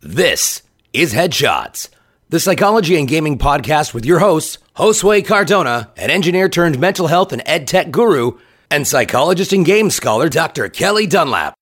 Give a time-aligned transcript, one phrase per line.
[0.00, 0.62] This
[0.92, 1.88] is Headshots,
[2.28, 7.32] the psychology and gaming podcast with your hosts, Josue Cardona, an engineer turned mental health
[7.32, 8.38] and ed tech guru,
[8.70, 10.68] and psychologist and game scholar Dr.
[10.68, 11.54] Kelly Dunlap.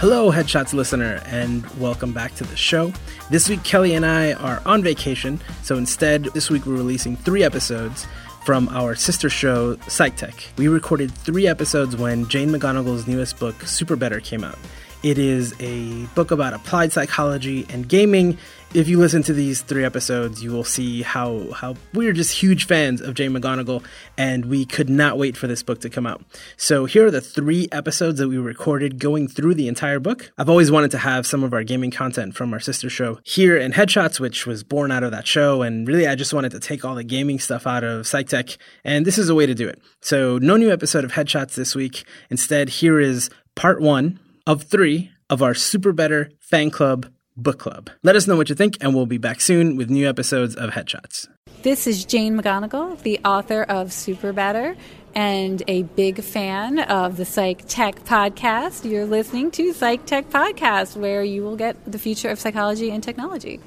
[0.00, 2.90] Hello, Headshots listener, and welcome back to the show.
[3.28, 7.42] This week, Kelly and I are on vacation, so instead, this week we're releasing three
[7.42, 8.06] episodes
[8.46, 10.42] from our sister show, Psych Tech.
[10.56, 14.56] We recorded three episodes when Jane McGonigal's newest book, Super Better, came out.
[15.02, 18.38] It is a book about applied psychology and gaming.
[18.72, 22.68] If you listen to these three episodes, you will see how how we're just huge
[22.68, 23.84] fans of Jane McGonigal,
[24.16, 26.22] and we could not wait for this book to come out.
[26.56, 30.30] So here are the three episodes that we recorded going through the entire book.
[30.38, 33.56] I've always wanted to have some of our gaming content from our sister show here
[33.56, 36.60] in Headshots, which was born out of that show, and really I just wanted to
[36.60, 39.66] take all the gaming stuff out of PsychTech, and this is a way to do
[39.66, 39.82] it.
[40.00, 42.04] So no new episode of Headshots this week.
[42.30, 47.08] Instead, here is part one of three of our Super Better Fan Club
[47.42, 47.90] Book Club.
[48.02, 50.70] Let us know what you think, and we'll be back soon with new episodes of
[50.70, 51.28] Headshots.
[51.62, 54.76] This is Jane McGonigal, the author of Super Better
[55.14, 58.88] and a big fan of the Psych Tech podcast.
[58.88, 63.02] You're listening to Psych Tech Podcast, where you will get the future of psychology and
[63.02, 63.60] technology.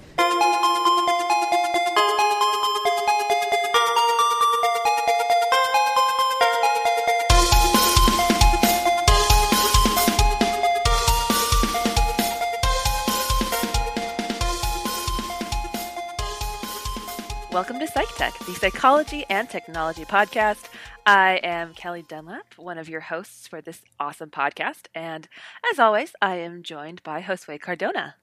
[17.54, 20.70] Welcome to Psych Tech, the psychology and technology podcast.
[21.06, 24.88] I am Kelly Dunlap, one of your hosts for this awesome podcast.
[24.96, 25.28] And
[25.72, 28.16] as always, I am joined by Josue Cardona.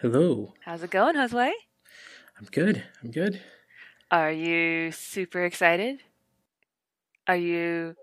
[0.00, 0.54] Hello.
[0.64, 1.52] How's it going, Josue?
[2.36, 2.82] I'm good.
[3.00, 3.40] I'm good.
[4.10, 6.00] Are you super excited?
[7.28, 7.94] Are you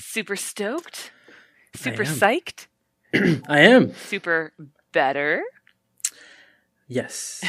[0.00, 1.12] super stoked?
[1.76, 2.14] Super am.
[2.14, 2.68] psyched?
[3.46, 3.92] I am.
[3.92, 4.54] Super
[4.92, 5.42] better?
[6.86, 7.44] Yes.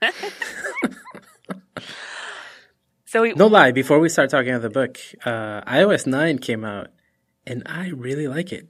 [3.04, 6.64] So we, No lie, before we start talking about the book, uh, iOS 9 came
[6.64, 6.88] out,
[7.46, 8.68] and I really like it.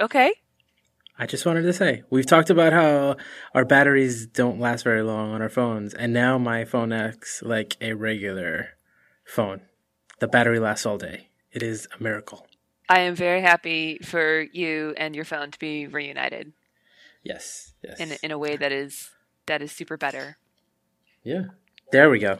[0.00, 0.32] okay.
[1.18, 3.16] I just wanted to say, we've talked about how
[3.54, 7.76] our batteries don't last very long on our phones, and now my phone acts like
[7.80, 8.70] a regular
[9.24, 9.62] phone.
[10.18, 11.30] The battery lasts all day.
[11.52, 12.46] It is a miracle.
[12.88, 16.52] I am very happy for you and your phone to be reunited
[17.22, 17.72] Yes.
[17.82, 17.98] Yes.
[17.98, 19.10] in in a way that is
[19.46, 20.36] that is super better.
[21.26, 21.46] Yeah.
[21.90, 22.38] There we go.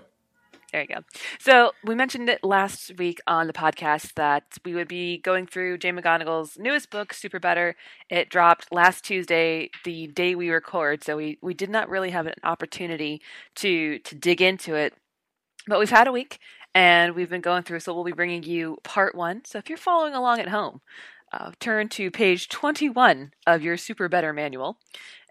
[0.71, 1.01] There you go.
[1.41, 5.79] So we mentioned it last week on the podcast that we would be going through
[5.79, 7.75] Jane McGonigal's newest book, Super Better.
[8.09, 12.29] It dropped last Tuesday, the day we record, so we, we did not really have
[12.29, 13.21] an opportunity
[13.57, 14.95] to to dig into it.
[15.67, 16.39] But we've had a week,
[16.73, 17.81] and we've been going through.
[17.81, 19.45] So we'll be bringing you part one.
[19.47, 20.81] So if you're following along at home,
[21.33, 24.79] uh, turn to page 21 of your Super Better manual,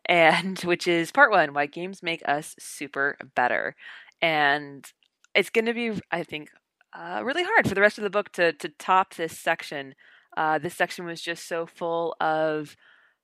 [0.07, 3.75] and which is part one: Why games make us super better.
[4.21, 4.85] And
[5.33, 6.49] it's going to be, I think,
[6.93, 9.95] uh, really hard for the rest of the book to to top this section.
[10.37, 12.75] Uh, this section was just so full of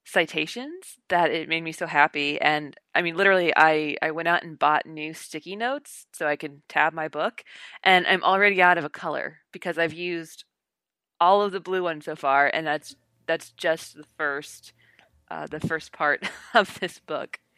[0.03, 2.39] citations that it made me so happy.
[2.41, 6.35] And I mean, literally, I I went out and bought new sticky notes so I
[6.35, 7.43] can tab my book,
[7.83, 10.45] and I'm already out of a color because I've used
[11.19, 12.95] all of the blue ones so far, and that's
[13.27, 14.73] that's just the first
[15.31, 17.39] uh, the first part of this book.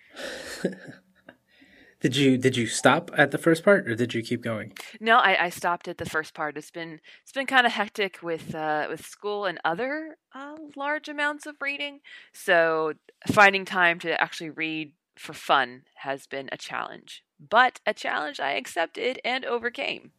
[2.00, 4.74] Did you did you stop at the first part or did you keep going?
[5.00, 6.58] No, I, I stopped at the first part.
[6.58, 11.08] It's been it's been kind of hectic with uh, with school and other uh, large
[11.08, 12.02] amounts of reading.
[12.34, 12.96] So
[13.32, 18.56] finding time to actually read for fun has been a challenge, but a challenge I
[18.56, 20.12] accepted and overcame.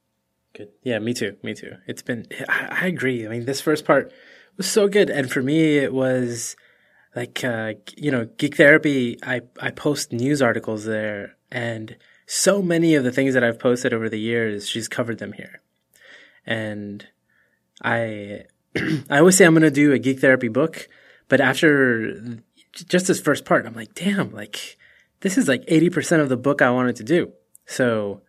[0.54, 0.70] Good.
[0.84, 1.37] Yeah, me too.
[1.43, 1.76] Me too.
[1.87, 3.26] It's been I, I agree.
[3.26, 4.10] I mean, this first part
[4.56, 6.56] was so good and for me it was
[7.14, 12.94] like uh, you know, Geek Therapy, I I post news articles there and so many
[12.94, 15.61] of the things that I've posted over the years, she's covered them here.
[16.46, 17.06] And
[17.82, 18.44] I
[19.11, 20.88] I always say I'm going to do a Geek Therapy book,
[21.28, 22.38] but after
[22.72, 24.76] just this first part, I'm like, damn, like
[25.20, 27.32] this is like 80% of the book I wanted to do.
[27.67, 28.22] So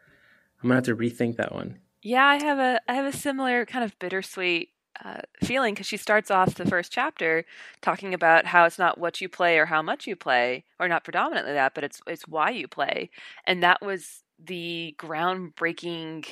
[0.61, 1.79] I'm going to have to rethink that one.
[2.01, 4.69] Yeah, I have a I have a similar kind of bittersweet
[5.03, 7.45] uh, feeling because she starts off the first chapter
[7.81, 11.03] talking about how it's not what you play or how much you play, or not
[11.03, 13.09] predominantly that, but it's it's why you play,
[13.45, 16.25] and that was the groundbreaking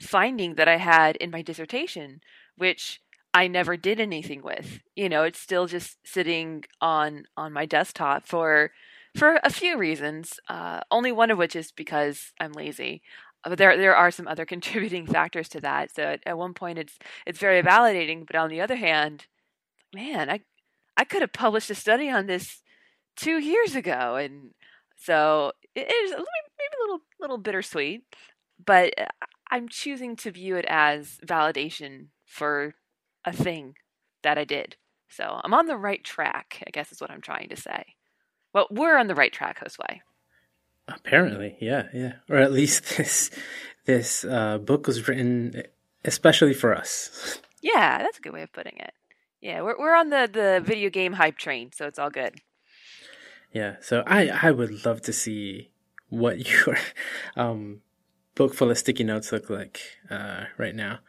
[0.00, 2.20] finding that I had in my dissertation,
[2.56, 3.00] which
[3.32, 4.80] I never did anything with.
[4.94, 8.70] You know, it's still just sitting on on my desktop for
[9.16, 10.38] for a few reasons.
[10.48, 13.02] Uh, only one of which is because I'm lazy.
[13.46, 15.94] Uh, but there there are some other contributing factors to that.
[15.94, 19.26] So at, at one point it's it's very validating, but on the other hand,
[19.94, 20.40] man, I
[20.96, 22.62] I could have published a study on this
[23.16, 24.50] two years ago, and
[24.96, 28.02] so it is maybe a little little bittersweet.
[28.64, 29.06] But uh,
[29.50, 32.74] I'm choosing to view it as validation for
[33.24, 33.76] a thing
[34.22, 34.76] that I did.
[35.08, 37.84] So I'm on the right track, I guess is what I'm trying to say.
[38.52, 40.00] Well, we're on the right track, Josue.
[40.88, 42.14] Apparently, yeah, yeah.
[42.28, 43.30] Or at least this
[43.84, 45.62] this uh, book was written
[46.04, 47.40] especially for us.
[47.62, 48.92] Yeah, that's a good way of putting it.
[49.40, 52.36] Yeah, we're we're on the the video game hype train, so it's all good.
[53.52, 55.70] Yeah, so I I would love to see
[56.08, 56.78] what your
[57.36, 57.80] um,
[58.34, 59.80] book full of sticky notes look like
[60.10, 61.00] uh, right now.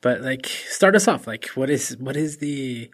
[0.00, 1.26] But like, start us off.
[1.26, 2.90] Like, what is what is the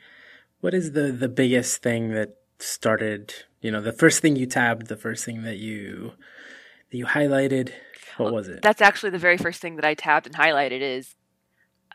[0.60, 3.34] what is the the biggest thing that started?
[3.60, 6.12] You know, the first thing you tabbed, the first thing that you
[6.90, 7.72] that you highlighted.
[8.16, 8.62] What was it?
[8.62, 10.80] That's actually the very first thing that I tabbed and highlighted.
[10.80, 11.14] Is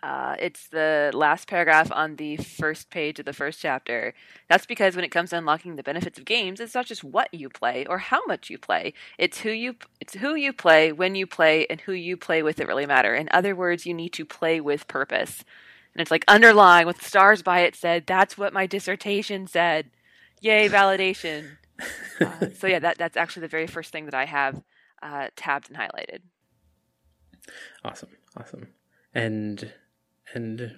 [0.04, 4.14] uh, it's the last paragraph on the first page of the first chapter.
[4.48, 7.34] That's because when it comes to unlocking the benefits of games, it's not just what
[7.34, 8.94] you play or how much you play.
[9.18, 12.58] It's who you it's who you play, when you play, and who you play with
[12.58, 13.16] that really matter.
[13.16, 15.44] In other words, you need to play with purpose.
[15.96, 19.90] And it's like underlying with stars by it said, "That's what my dissertation said."
[20.42, 21.58] Yay, validation.
[22.22, 24.62] uh, so yeah, that that's actually the very first thing that I have
[25.02, 26.20] uh, tabbed and highlighted.
[27.84, 28.70] Awesome, awesome,
[29.14, 29.72] and
[30.34, 30.78] and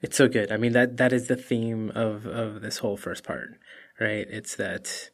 [0.00, 0.52] it's so good.
[0.52, 3.50] I mean that that is the theme of of this whole first part,
[4.00, 4.26] right?
[4.28, 5.10] It's that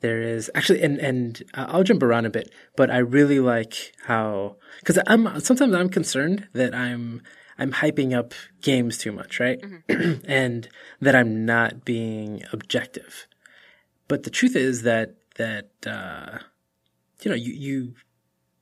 [0.00, 4.56] there is actually and and I'll jump around a bit, but I really like how
[4.84, 7.22] cuz I'm sometimes I'm concerned that I'm
[7.58, 9.60] I'm hyping up games too much, right?
[9.60, 10.24] Mm-hmm.
[10.30, 10.68] and
[11.00, 13.26] that I'm not being objective.
[14.08, 16.38] But the truth is that that uh,
[17.22, 17.94] you know you you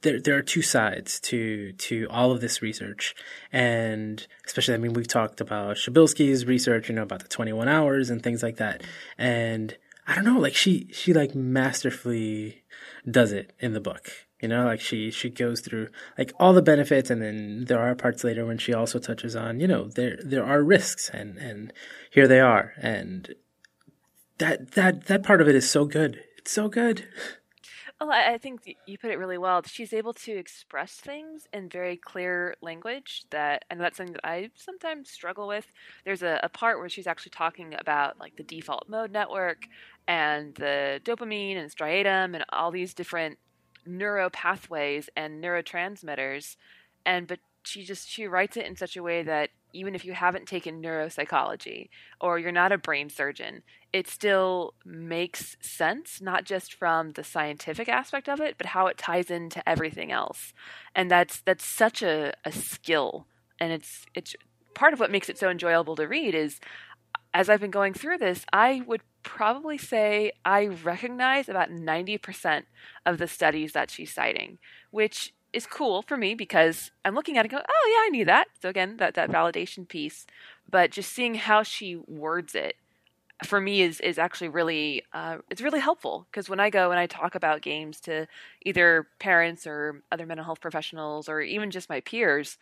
[0.02, 3.14] there there are two sides to to all of this research,
[3.52, 8.10] and especially I mean we've talked about Przybylski's research, you know about the 21 hours
[8.10, 8.82] and things like that,
[9.18, 9.76] and
[10.06, 12.62] I don't know, like she she like masterfully
[13.08, 14.10] does it in the book.
[14.40, 17.94] You know, like she she goes through like all the benefits, and then there are
[17.94, 21.72] parts later when she also touches on, you know, there there are risks, and and
[22.10, 23.34] here they are, and
[24.38, 26.22] that that that part of it is so good.
[26.38, 27.06] It's so good.
[28.02, 29.60] Oh, well, I think you put it really well.
[29.66, 34.48] She's able to express things in very clear language that, and that's something that I
[34.54, 35.66] sometimes struggle with.
[36.06, 39.66] There's a, a part where she's actually talking about like the default mode network
[40.08, 43.38] and the dopamine and striatum and all these different
[43.86, 46.56] neuro pathways and neurotransmitters.
[47.04, 50.12] And, but she just, she writes it in such a way that even if you
[50.12, 51.88] haven't taken neuropsychology
[52.20, 53.62] or you're not a brain surgeon,
[53.92, 58.98] it still makes sense, not just from the scientific aspect of it, but how it
[58.98, 60.52] ties into everything else.
[60.94, 63.26] And that's that's such a, a skill.
[63.58, 64.34] And it's it's
[64.74, 66.60] part of what makes it so enjoyable to read is
[67.32, 72.64] as I've been going through this, I would probably say I recognize about 90%
[73.06, 74.58] of the studies that she's citing,
[74.90, 78.08] which is cool for me because I'm looking at it and go, oh yeah, I
[78.10, 78.48] knew that.
[78.60, 80.26] So again, that that validation piece,
[80.68, 82.76] but just seeing how she words it
[83.44, 87.00] for me is is actually really uh, it's really helpful because when I go and
[87.00, 88.26] I talk about games to
[88.64, 92.58] either parents or other mental health professionals or even just my peers,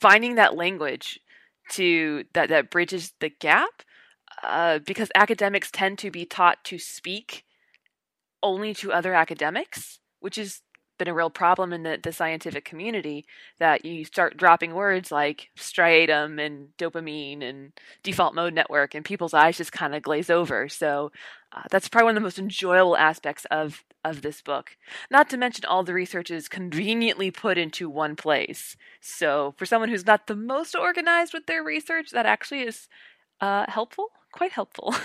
[0.00, 1.20] finding that language
[1.70, 3.82] to that that bridges the gap
[4.42, 7.44] uh, because academics tend to be taught to speak
[8.42, 10.62] only to other academics, which has
[10.98, 13.24] been a real problem in the, the scientific community
[13.58, 17.72] that you start dropping words like striatum and dopamine and
[18.02, 20.68] default mode network and people's eyes just kind of glaze over.
[20.68, 21.12] So
[21.52, 24.76] uh, that's probably one of the most enjoyable aspects of of this book
[25.10, 29.88] not to mention all the research is conveniently put into one place so for someone
[29.88, 32.88] who's not the most organized with their research that actually is
[33.40, 34.94] uh, helpful quite helpful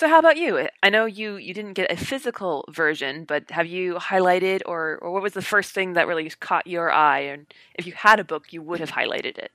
[0.00, 0.66] So how about you?
[0.82, 5.10] I know you you didn't get a physical version, but have you highlighted or or
[5.10, 7.20] what was the first thing that really caught your eye?
[7.20, 9.52] And if you had a book, you would have highlighted it.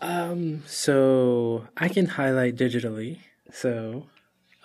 [0.00, 0.64] Um.
[0.66, 3.18] So I can highlight digitally.
[3.52, 4.06] So.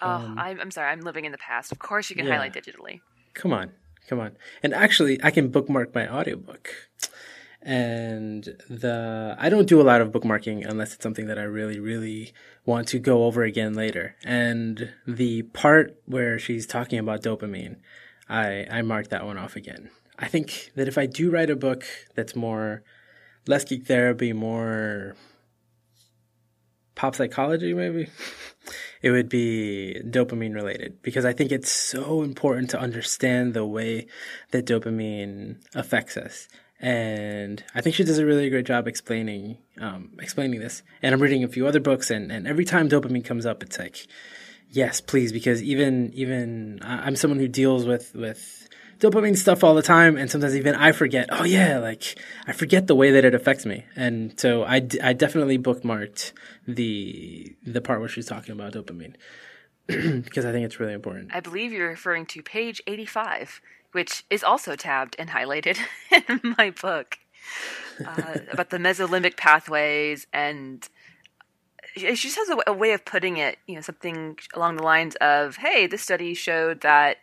[0.02, 0.92] Oh, um, I'm I'm sorry.
[0.92, 1.72] I'm living in the past.
[1.72, 2.34] Of course, you can yeah.
[2.34, 3.02] highlight digitally.
[3.34, 3.72] Come on,
[4.08, 4.38] come on.
[4.64, 6.74] And actually, I can bookmark my audiobook
[7.62, 11.80] and the I don't do a lot of bookmarking unless it's something that I really
[11.80, 12.34] really
[12.66, 14.16] want to go over again later.
[14.24, 17.78] And the part where she's talking about dopamine,
[18.30, 19.90] I I mark that one off again.
[20.18, 21.84] I think that if I do write a book
[22.16, 22.84] that's more
[23.48, 25.16] less geek therapy, more
[27.00, 28.10] pop psychology, maybe
[29.02, 34.08] it would be dopamine related because I think it's so important to understand the way
[34.52, 36.50] that dopamine affects us.
[36.82, 40.84] And I think she does a really great job explaining um, explaining this.
[41.02, 43.80] And I'm reading a few other books, and, and every time dopamine comes up, it's
[43.80, 44.06] like,
[44.70, 48.69] yes, please, because even even I'm someone who deals with with
[49.00, 51.30] dopamine stuff all the time, and sometimes even I forget.
[51.32, 55.00] Oh yeah, like I forget the way that it affects me, and so I, d-
[55.02, 56.34] I definitely bookmarked
[56.68, 59.16] the the part where she's talking about dopamine
[59.88, 61.32] because I think it's really important.
[61.34, 63.62] I believe you're referring to page 85,
[63.94, 65.80] which is also tabbed and highlighted
[66.30, 67.18] in my book
[68.06, 70.88] uh, about the mesolimbic pathways and
[71.96, 75.58] she just has a, way of putting it, you know, something along the lines of,
[75.58, 77.18] "Hey, this study showed that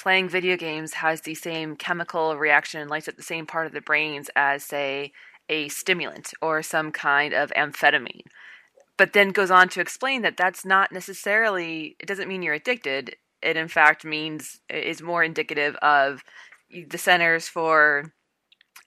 [0.00, 3.72] playing video games has the same chemical reaction and lights up the same part of
[3.72, 5.12] the brains as, say,
[5.48, 8.26] a stimulant or some kind of amphetamine.
[8.96, 13.16] But then goes on to explain that that's not necessarily, it doesn't mean you're addicted.
[13.42, 16.22] It in fact means, is more indicative of
[16.70, 18.12] the centers for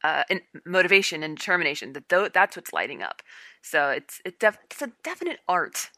[0.04, 0.24] uh,
[0.66, 1.94] motivation and determination.
[1.94, 3.22] That th- that's what's lighting up.
[3.62, 5.90] So it's it def- it's a definite art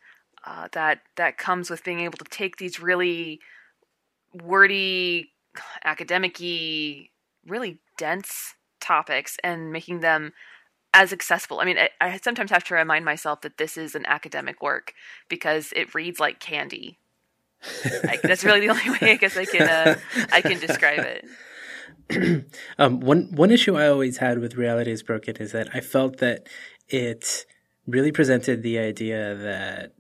[0.46, 3.40] uh, that that comes with being able to take these really
[4.42, 5.32] wordy,
[5.84, 10.34] academic really dense topics and making them
[10.94, 11.60] as accessible.
[11.60, 14.94] I mean, I, I, sometimes have to remind myself that this is an academic work
[15.28, 17.00] because it reads like candy.
[17.84, 19.98] I, that's really the only way I guess I can uh,
[20.32, 22.46] I can describe it.
[22.78, 26.18] um, one one issue I always had with Reality is Broken is that I felt
[26.18, 26.48] that
[26.88, 27.46] it
[27.88, 29.94] really presented the idea that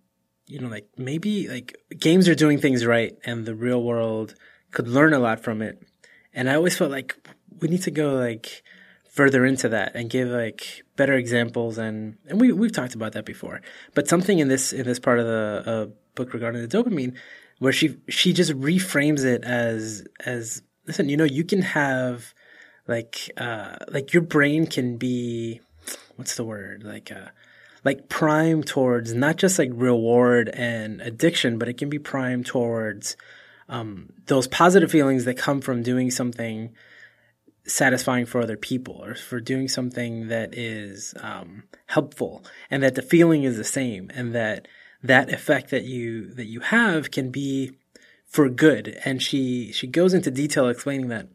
[0.47, 4.35] you know, like maybe like games are doing things right and the real world
[4.71, 5.81] could learn a lot from it.
[6.33, 7.15] And I always felt like
[7.59, 8.63] we need to go like
[9.09, 13.25] further into that and give like better examples and and we we've talked about that
[13.25, 13.61] before.
[13.93, 15.85] But something in this in this part of the uh,
[16.15, 17.15] book regarding the dopamine
[17.59, 22.33] where she she just reframes it as as listen, you know, you can have
[22.87, 25.61] like uh like your brain can be
[26.17, 26.83] what's the word?
[26.83, 27.29] Like uh
[27.85, 33.15] like prime towards not just like reward and addiction, but it can be prime towards
[33.69, 36.73] um, those positive feelings that come from doing something
[37.67, 43.01] satisfying for other people or for doing something that is um, helpful and that the
[43.01, 44.67] feeling is the same and that
[45.01, 47.71] that effect that you that you have can be
[48.25, 48.99] for good.
[49.05, 51.27] And she she goes into detail explaining that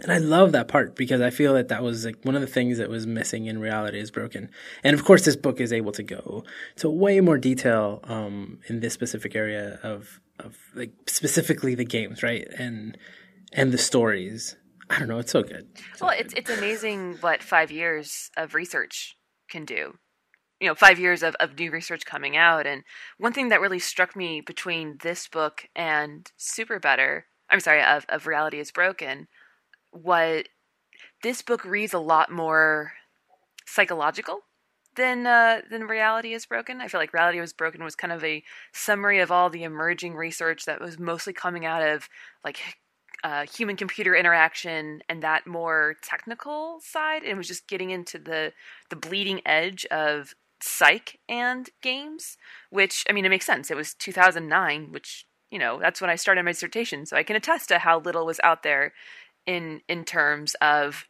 [0.00, 2.46] and I love that part because I feel that that was like one of the
[2.46, 4.50] things that was missing in Reality is Broken.
[4.82, 6.44] And of course, this book is able to go
[6.76, 12.22] to way more detail um, in this specific area of of like specifically the games,
[12.22, 12.48] right?
[12.58, 12.96] And
[13.52, 14.56] and the stories.
[14.88, 15.18] I don't know.
[15.18, 15.68] It's so good.
[15.96, 19.16] So well, it's it's amazing what five years of research
[19.50, 19.98] can do.
[20.58, 22.66] You know, five years of, of new research coming out.
[22.66, 22.82] And
[23.18, 28.06] one thing that really struck me between this book and Super Better, I'm sorry, of,
[28.08, 29.26] of Reality is Broken
[29.92, 30.48] what
[31.22, 32.92] this book reads a lot more
[33.66, 34.40] psychological
[34.96, 36.80] than uh, than reality is broken.
[36.80, 40.14] I feel like reality was broken was kind of a summary of all the emerging
[40.14, 42.08] research that was mostly coming out of
[42.44, 42.58] like
[43.24, 48.52] uh, human computer interaction and that more technical side, and was just getting into the
[48.90, 52.36] the bleeding edge of psych and games.
[52.70, 53.70] Which I mean, it makes sense.
[53.70, 57.36] It was 2009, which you know that's when I started my dissertation, so I can
[57.36, 58.92] attest to how little was out there
[59.46, 61.06] in in terms of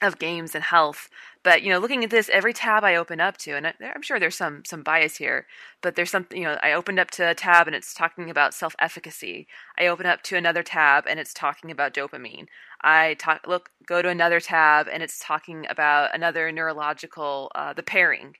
[0.00, 1.08] of games and health.
[1.42, 4.20] But you know, looking at this, every tab I open up to, and I'm sure
[4.20, 5.46] there's some some bias here,
[5.82, 6.38] but there's something.
[6.40, 9.46] You know, I opened up to a tab and it's talking about self efficacy.
[9.78, 12.46] I open up to another tab and it's talking about dopamine.
[12.82, 17.82] I talk look go to another tab and it's talking about another neurological uh, the
[17.82, 18.36] pairing.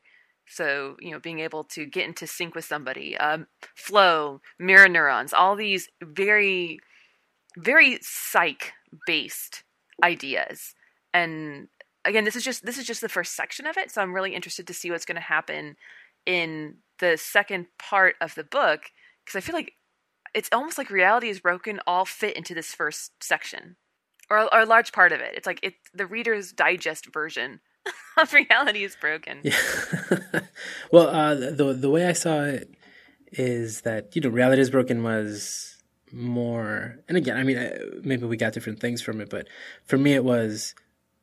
[0.46, 5.32] So you know, being able to get into sync with somebody, um, flow, mirror neurons,
[5.32, 6.78] all these very
[7.56, 8.72] very psych
[9.06, 9.64] based
[10.02, 10.74] ideas.
[11.12, 11.68] And
[12.04, 14.34] again, this is just this is just the first section of it, so I'm really
[14.34, 15.76] interested to see what's going to happen
[16.26, 18.82] in the second part of the book
[19.24, 19.72] because I feel like
[20.34, 23.76] it's almost like reality is broken all fit into this first section
[24.30, 25.34] or, or a large part of it.
[25.34, 27.60] It's like it the reader's digest version
[28.18, 29.40] of reality is broken.
[29.42, 29.60] Yeah.
[30.92, 32.74] well, uh, the the way I saw it
[33.32, 35.77] is that you know reality is broken was
[36.12, 37.58] more and again i mean
[38.02, 39.46] maybe we got different things from it but
[39.84, 40.74] for me it was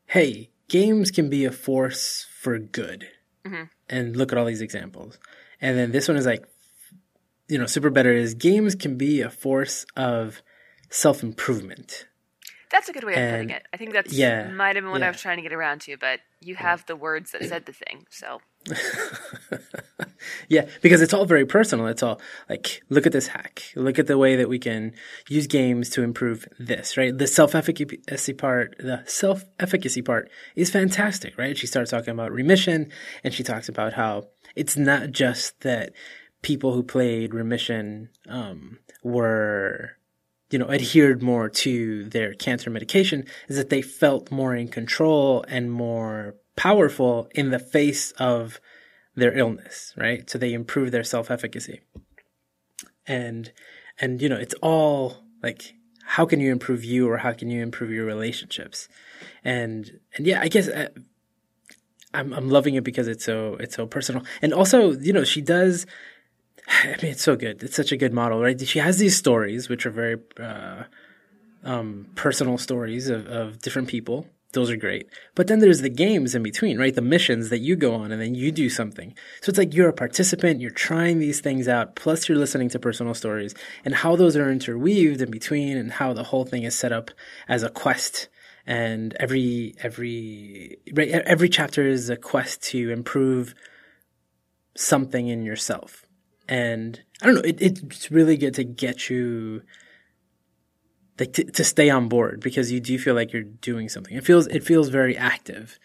[0.07, 3.07] hey games can be a force for good
[3.45, 3.63] mm-hmm.
[3.89, 5.17] and look at all these examples
[5.61, 6.47] and then this one is like
[7.47, 10.41] you know super better is games can be a force of
[10.89, 12.07] self-improvement
[12.71, 14.91] that's a good way of and, putting it i think that's yeah might have been
[14.91, 15.07] what yeah.
[15.07, 16.85] i was trying to get around to but you have yeah.
[16.87, 18.39] the words that said the thing so
[20.49, 21.87] yeah, because it's all very personal.
[21.87, 23.63] It's all like, look at this hack.
[23.75, 24.93] Look at the way that we can
[25.29, 27.17] use games to improve this, right?
[27.17, 31.57] The self-efficacy part, the self-efficacy part is fantastic, right?
[31.57, 32.91] She starts talking about Re-Mission
[33.23, 35.93] and she talks about how it's not just that
[36.41, 39.97] people who played Re-Mission, um, were
[40.51, 45.43] you know, adhered more to their cancer medication is that they felt more in control
[45.47, 48.59] and more powerful in the face of
[49.15, 50.29] their illness, right?
[50.29, 51.81] So they improve their self-efficacy.
[53.07, 53.51] And,
[53.99, 57.61] and, you know, it's all like, how can you improve you or how can you
[57.61, 58.87] improve your relationships?
[59.43, 60.87] And, and yeah, I guess I, uh,
[62.13, 64.23] I'm, I'm loving it because it's so, it's so personal.
[64.41, 65.85] And also, you know, she does,
[66.67, 67.63] I mean, it's so good.
[67.63, 68.59] It's such a good model, right?
[68.67, 70.83] She has these stories, which are very uh,
[71.63, 74.27] um, personal stories of, of different people.
[74.55, 75.07] Those are great.
[75.35, 76.95] But then there's the games in between, right?
[76.95, 79.15] The missions that you go on and then you do something.
[79.41, 82.79] So it's like you're a participant, you're trying these things out, plus you're listening to
[82.79, 83.53] personal stories
[83.85, 87.11] and how those are interweaved in between and how the whole thing is set up
[87.47, 88.29] as a quest.
[88.65, 93.53] And every, every, right, every chapter is a quest to improve
[94.75, 96.05] something in yourself
[96.47, 97.41] and I don't know.
[97.41, 99.63] It, it's really good to get you
[101.19, 104.15] like to, to stay on board because you do feel like you're doing something.
[104.15, 105.79] It feels it feels very active,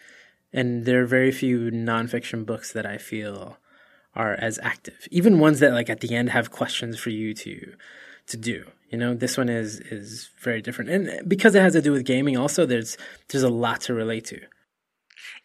[0.52, 3.58] and there are very few nonfiction books that I feel
[4.14, 5.06] are as active.
[5.10, 7.75] Even ones that like at the end have questions for you to
[8.26, 8.64] to do.
[8.90, 12.04] You know, this one is is very different, and because it has to do with
[12.04, 12.96] gaming, also there's
[13.28, 14.40] there's a lot to relate to.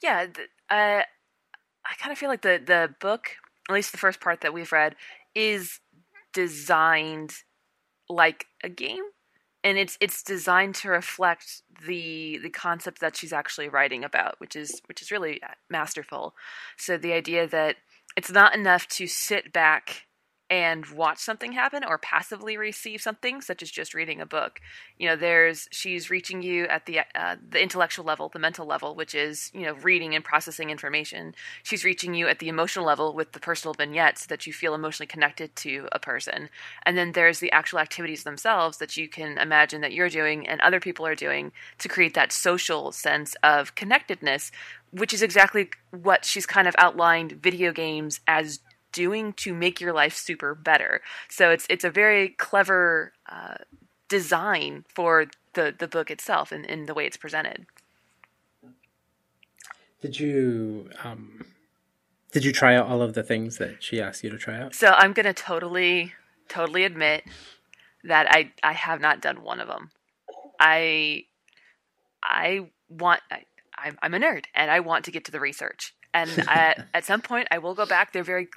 [0.01, 0.27] Yeah,
[0.69, 3.29] uh, I kind of feel like the the book
[3.69, 4.95] at least the first part that we've read,
[5.33, 5.79] is
[6.33, 7.33] designed
[8.09, 9.03] like a game
[9.65, 14.55] and it's it's designed to reflect the the concept that she's actually writing about which
[14.55, 16.35] is which is really uh, masterful.
[16.77, 17.77] So the idea that
[18.15, 20.05] it's not enough to sit back
[20.55, 24.61] and watch something happen or passively receive something such as just reading a book.
[24.97, 28.95] You know there's she's reaching you at the uh, the intellectual level the mental level
[28.95, 31.35] which is you know reading and processing information.
[31.63, 35.07] She's reaching you at the emotional level with the personal vignettes that you feel emotionally
[35.07, 36.49] connected to a person.
[36.83, 40.61] And then there's the actual activities themselves that you can imagine that you're doing and
[40.61, 44.51] other people are doing to create that social sense of connectedness
[44.91, 48.59] which is exactly what she's kind of outlined video games as
[48.95, 51.01] doing to make your life super better.
[51.29, 53.57] So it's it's a very clever uh,
[54.09, 57.67] design for the the book itself and in, in the way it's presented.
[60.01, 61.45] Did you um,
[62.31, 64.73] did you try out all of the things that she asked you to try out?
[64.73, 66.13] So I'm gonna totally
[66.47, 67.23] totally admit
[68.05, 69.91] that I I have not done one of them.
[70.59, 71.25] I
[72.23, 73.43] I want I,
[73.77, 75.93] I'm, I'm a nerd and I want to get to the research.
[76.13, 78.13] And at, at some point, I will go back.
[78.13, 78.47] They're very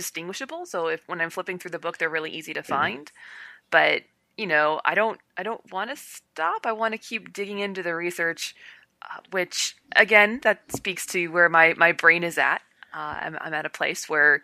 [0.00, 0.64] distinguishable.
[0.64, 2.72] So if when I'm flipping through the book, they're really easy to mm-hmm.
[2.72, 3.06] find.
[3.06, 3.66] Mm-hmm.
[3.70, 4.02] But
[4.36, 6.64] you know, I don't I don't want to stop.
[6.64, 8.54] I want to keep digging into the research,
[9.02, 12.62] uh, which again, that speaks to where my my brain is at.
[12.94, 14.42] Uh, I'm, I'm at a place where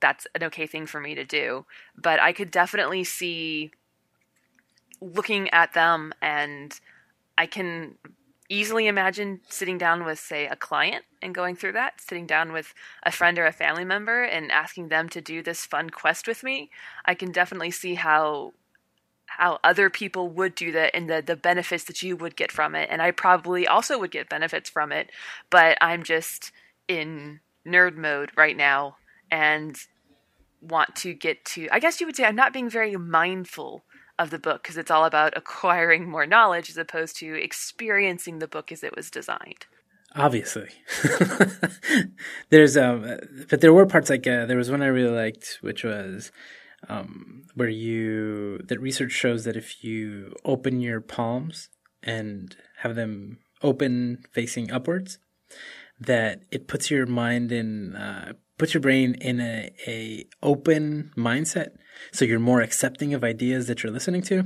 [0.00, 1.64] that's an okay thing for me to do.
[1.96, 3.70] But I could definitely see
[5.00, 6.78] looking at them and
[7.38, 7.96] I can
[8.48, 12.74] easily imagine sitting down with, say, a client and going through that, sitting down with
[13.02, 16.42] a friend or a family member and asking them to do this fun quest with
[16.42, 16.70] me.
[17.04, 18.52] I can definitely see how
[19.28, 22.74] how other people would do that and the, the benefits that you would get from
[22.74, 22.88] it.
[22.90, 25.10] And I probably also would get benefits from it,
[25.50, 26.52] but I'm just
[26.88, 28.96] in nerd mode right now
[29.30, 29.76] and
[30.60, 33.84] want to get to I guess you would say I'm not being very mindful
[34.18, 38.48] of the book because it's all about acquiring more knowledge as opposed to experiencing the
[38.48, 39.66] book as it was designed.
[40.14, 40.70] Obviously,
[42.50, 43.18] there's um,
[43.50, 46.32] but there were parts like uh, there was one I really liked, which was
[46.88, 51.68] um, where you that research shows that if you open your palms
[52.02, 55.18] and have them open facing upwards,
[56.00, 61.76] that it puts your mind in uh, puts your brain in a, a open mindset
[62.12, 64.44] so you're more accepting of ideas that you're listening to.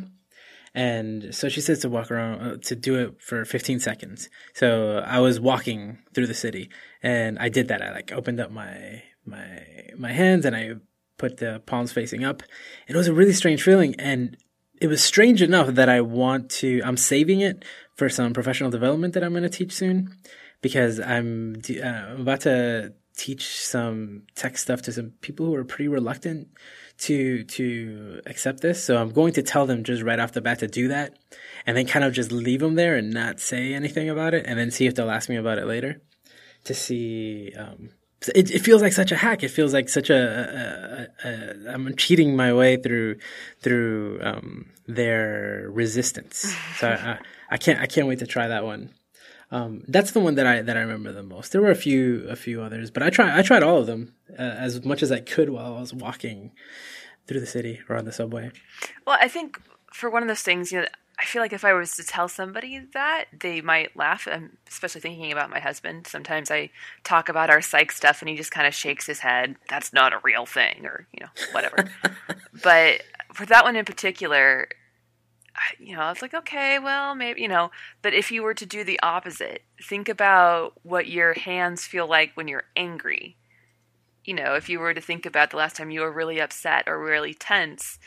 [0.73, 4.29] And so she says to walk around uh, to do it for 15 seconds.
[4.55, 6.71] So i was walking through the city
[7.03, 7.83] and i did that.
[7.83, 10.75] I like opened up my my my hands and i
[11.19, 12.43] put the palms facing up.
[12.89, 14.37] It was a really strange feeling and
[14.81, 17.65] it was strange enough that i want to i'm saving it
[17.97, 20.17] for some professional development that i'm going to teach soon
[20.63, 25.89] because i'm uh, about to teach some tech stuff to some people who are pretty
[25.89, 26.49] reluctant
[26.97, 28.83] to to accept this.
[28.83, 31.19] So I'm going to tell them just right off the bat to do that,
[31.67, 34.59] and then kind of just leave them there and not say anything about it, and
[34.59, 36.01] then see if they'll ask me about it later,
[36.65, 37.91] to see um,
[38.35, 39.43] it, it feels like such a hack.
[39.43, 43.17] It feels like such a, a, a, a I'm cheating my way through
[43.61, 46.55] through um, their resistance.
[46.79, 47.19] So I,
[47.51, 48.95] I, can't I can't wait to try that one.
[49.53, 51.53] Um, that's the one that I that I remember the most.
[51.53, 54.15] There were a few a few others, but I try I tried all of them
[54.39, 56.53] uh, as much as I could while I was walking
[57.27, 58.53] through the city or on the subway.
[59.07, 59.61] Well, I think
[59.93, 60.87] for one of those things, you know,
[61.21, 64.27] I feel like if I was to tell somebody that, they might laugh.
[64.31, 66.07] I'm especially thinking about my husband.
[66.07, 66.71] Sometimes I
[67.05, 69.57] talk about our psych stuff and he just kind of shakes his head.
[69.69, 71.91] That's not a real thing, or, you know, whatever.
[72.63, 73.03] but
[73.35, 74.69] for that one in particular,
[75.79, 77.71] you know, I was like, okay, well, maybe, you know,
[78.03, 82.33] but if you were to do the opposite, think about what your hands feel like
[82.35, 83.37] when you're angry.
[84.25, 86.85] You know, if you were to think about the last time you were really upset
[86.87, 87.99] or really tense,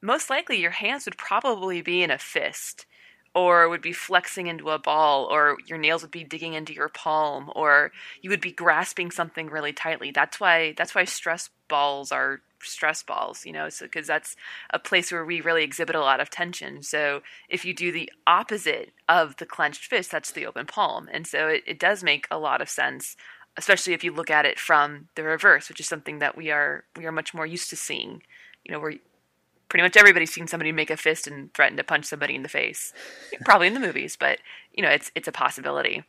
[0.00, 2.86] most likely your hands would probably be in a fist
[3.34, 6.88] or would be flexing into a ball or your nails would be digging into your
[6.88, 12.10] palm or you would be grasping something really tightly that's why that's why stress balls
[12.10, 14.36] are stress balls you know so because that's
[14.70, 18.10] a place where we really exhibit a lot of tension so if you do the
[18.26, 22.26] opposite of the clenched fist that's the open palm and so it, it does make
[22.30, 23.16] a lot of sense
[23.56, 26.84] especially if you look at it from the reverse which is something that we are
[26.96, 28.22] we are much more used to seeing
[28.64, 28.94] you know we're
[29.68, 32.48] pretty much everybody's seen somebody make a fist and threaten to punch somebody in the
[32.48, 32.92] face.
[33.44, 34.38] Probably in the movies, but
[34.72, 36.04] you know, it's it's a possibility.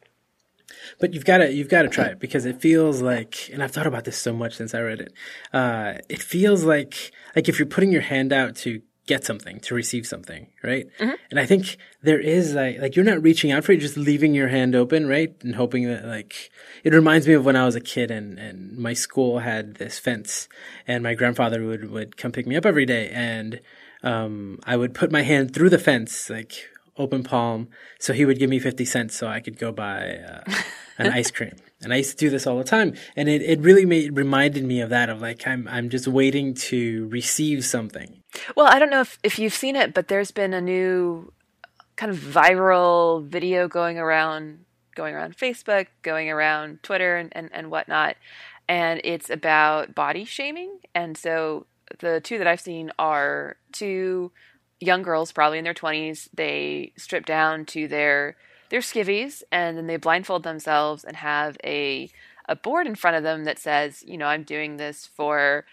[0.99, 3.71] But you've got to you've got to try it because it feels like, and I've
[3.71, 5.13] thought about this so much since I read it.
[5.53, 9.73] Uh, it feels like like if you're putting your hand out to get something, to
[9.73, 10.85] receive something, right?
[10.99, 11.15] Mm-hmm.
[11.31, 14.35] And I think there is like, like you're not reaching out for it, just leaving
[14.35, 15.35] your hand open, right?
[15.41, 16.51] And hoping that like,
[16.83, 19.97] it reminds me of when I was a kid and, and my school had this
[19.97, 20.47] fence
[20.87, 23.59] and my grandfather would, would come pick me up every day and,
[24.03, 26.53] um, I would put my hand through the fence, like
[26.99, 27.69] open palm.
[27.99, 30.51] So he would give me 50 cents so I could go buy uh,
[30.97, 31.53] an ice cream.
[31.81, 32.93] And I used to do this all the time.
[33.15, 36.53] And it, it really made, reminded me of that, of like, I'm, I'm just waiting
[36.55, 38.21] to receive something.
[38.57, 41.31] Well, I don't know if, if you've seen it, but there's been a new
[41.95, 47.71] kind of viral video going around, going around Facebook, going around Twitter and, and, and
[47.71, 48.17] whatnot.
[48.67, 50.79] And it's about body shaming.
[50.93, 51.65] And so
[51.99, 54.33] the two that I've seen are two
[54.79, 56.29] young girls, probably in their 20s.
[56.33, 58.35] They strip down to their
[58.69, 62.09] their skivvies and then they blindfold themselves and have a
[62.47, 65.65] a board in front of them that says, you know, I'm doing this for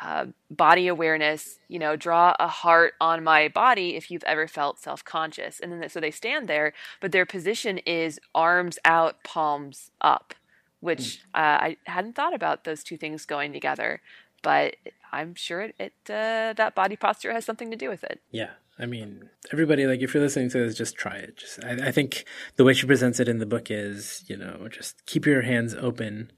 [0.00, 1.58] uh, body awareness.
[1.68, 5.60] You know, draw a heart on my body if you've ever felt self conscious.
[5.60, 10.34] And then so they stand there, but their position is arms out, palms up,
[10.80, 11.18] which mm.
[11.34, 14.00] uh, I hadn't thought about those two things going together.
[14.42, 14.76] But
[15.12, 18.20] I'm sure it, it uh, that body posture has something to do with it.
[18.30, 21.36] Yeah, I mean, everybody, like, if you're listening to this, just try it.
[21.36, 22.24] Just, I, I, think
[22.56, 25.74] the way she presents it in the book is, you know, just keep your hands
[25.74, 26.32] open,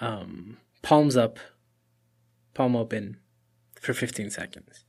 [0.00, 1.38] um, palms up,
[2.54, 3.18] palm open
[3.80, 4.84] for 15 seconds.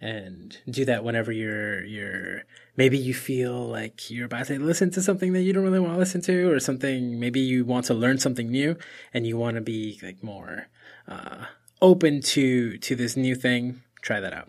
[0.00, 2.42] And do that whenever you're, you're,
[2.76, 5.94] maybe you feel like you're about to listen to something that you don't really want
[5.94, 8.76] to listen to, or something, maybe you want to learn something new
[9.14, 10.66] and you want to be like more,
[11.06, 11.44] uh,
[11.80, 13.82] open to, to this new thing.
[14.02, 14.48] Try that out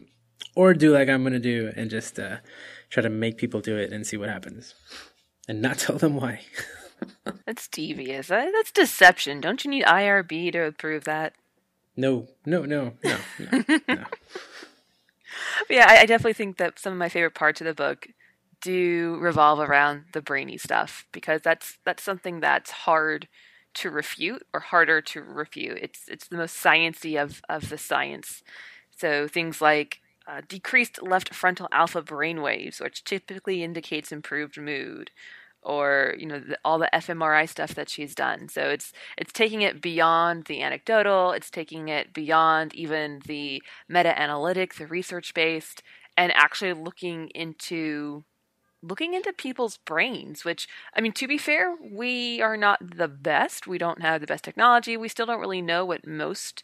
[0.56, 2.38] or do like I'm gonna do and just uh,
[2.90, 4.74] try to make people do it and see what happens,
[5.48, 6.42] and not tell them why.
[7.46, 8.28] That's devious.
[8.28, 9.42] That's deception.
[9.42, 11.34] Don't you need IRB to approve that?
[11.98, 13.80] No, no, no, no, no.
[13.88, 14.06] no.
[15.70, 18.08] yeah, I, I definitely think that some of my favorite parts of the book
[18.62, 23.28] do revolve around the brainy stuff because that's that's something that's hard
[23.76, 25.80] to refute or harder to refute.
[25.82, 28.44] It's it's the most sciency of of the science.
[28.98, 35.12] So things like uh, decreased left frontal alpha brainwaves, which typically indicates improved mood,
[35.62, 38.50] or you know the, all the fMRI stuff that she's done.
[38.50, 44.18] So it's it's taking it beyond the anecdotal, it's taking it beyond even the meta
[44.20, 45.84] analytic, the research based,
[46.18, 48.24] and actually looking into
[48.88, 53.68] looking into people's brains which i mean to be fair we are not the best.
[53.68, 54.98] We don't have the best technology.
[54.98, 56.64] We still don't really know what most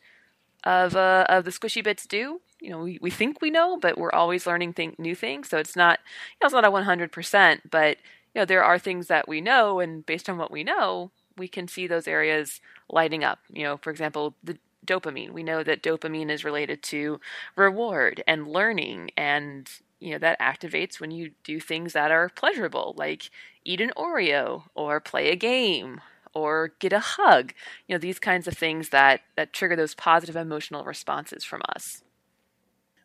[0.63, 2.41] of uh, of the squishy bits do.
[2.59, 5.49] You know we, we think we know but we're always learning new things.
[5.49, 7.97] So it's not you know it's not a 100% but
[8.33, 11.47] you know there are things that we know and based on what we know we
[11.47, 13.39] can see those areas lighting up.
[13.51, 15.31] You know for example the dopamine.
[15.31, 17.19] We know that dopamine is related to
[17.55, 19.69] reward and learning and
[20.01, 23.29] you know that activates when you do things that are pleasurable like
[23.63, 26.01] eat an oreo or play a game
[26.33, 27.53] or get a hug
[27.87, 32.03] you know these kinds of things that that trigger those positive emotional responses from us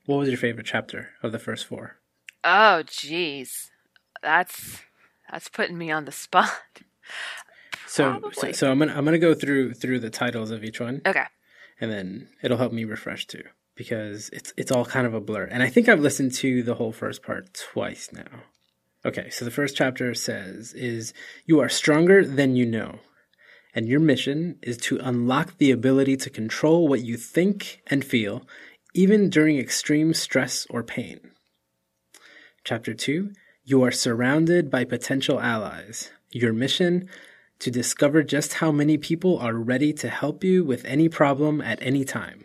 [0.07, 1.97] what was your favorite chapter of the first four?
[2.45, 3.71] Oh, jeez,
[4.23, 4.83] that's
[5.31, 6.51] that's putting me on the spot.
[7.87, 11.03] So, so, so I'm gonna I'm gonna go through through the titles of each one.
[11.05, 11.25] Okay.
[11.81, 13.43] And then it'll help me refresh too
[13.77, 15.45] because it's it's all kind of a blur.
[15.45, 18.43] And I think I've listened to the whole first part twice now.
[19.05, 22.99] Okay, so the first chapter says is you are stronger than you know.
[23.75, 28.47] And your mission is to unlock the ability to control what you think and feel
[28.95, 31.21] even during extreme stress or pain.
[32.65, 33.33] Chapter 2
[33.65, 36.11] You are surrounded by potential allies.
[36.33, 37.09] Your mission
[37.59, 41.79] to discover just how many people are ready to help you with any problem at
[41.83, 42.45] any time.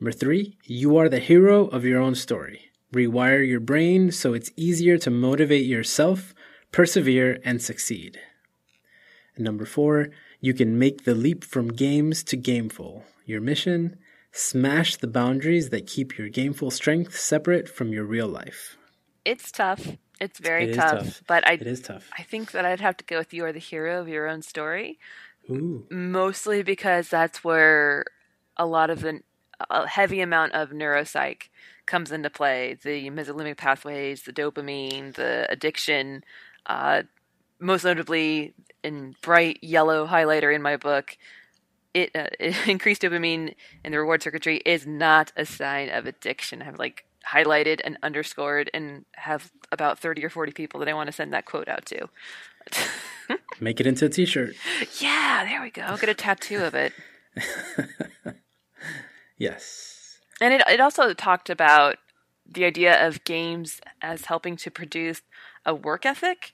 [0.00, 2.70] Number three, you are the hero of your own story.
[2.94, 6.34] Rewire your brain so it's easier to motivate yourself,
[6.72, 8.18] persevere, and succeed.
[9.36, 10.08] And number four,
[10.40, 13.02] you can make the leap from games to gameful.
[13.26, 13.98] Your mission,
[14.32, 18.78] smash the boundaries that keep your gameful strength separate from your real life.
[19.26, 19.98] It's tough.
[20.18, 21.22] It's very It tough, tough.
[21.26, 22.08] But I It is tough.
[22.16, 24.40] I think that I'd have to go with you are the hero of your own
[24.40, 24.98] story.
[25.50, 25.86] Ooh.
[25.90, 28.04] mostly because that's where
[28.56, 29.20] a lot of the
[29.68, 31.48] a heavy amount of neuropsych
[31.86, 32.76] comes into play.
[32.82, 36.24] The mesolimbic pathways the dopamine the addiction
[36.66, 37.02] uh,
[37.58, 41.16] most notably in bright yellow highlighter in my book
[41.92, 42.28] it, uh,
[42.70, 46.62] increased dopamine in the reward circuitry is not a sign of addiction.
[46.62, 50.94] I have like highlighted and underscored and have about 30 or 40 people that i
[50.94, 52.08] want to send that quote out to.
[53.60, 54.54] Make it into a t shirt.
[55.00, 55.96] yeah there we go.
[55.96, 56.92] Get a tattoo of it
[59.40, 60.20] Yes.
[60.40, 61.96] And it it also talked about
[62.46, 65.22] the idea of games as helping to produce
[65.64, 66.52] a work ethic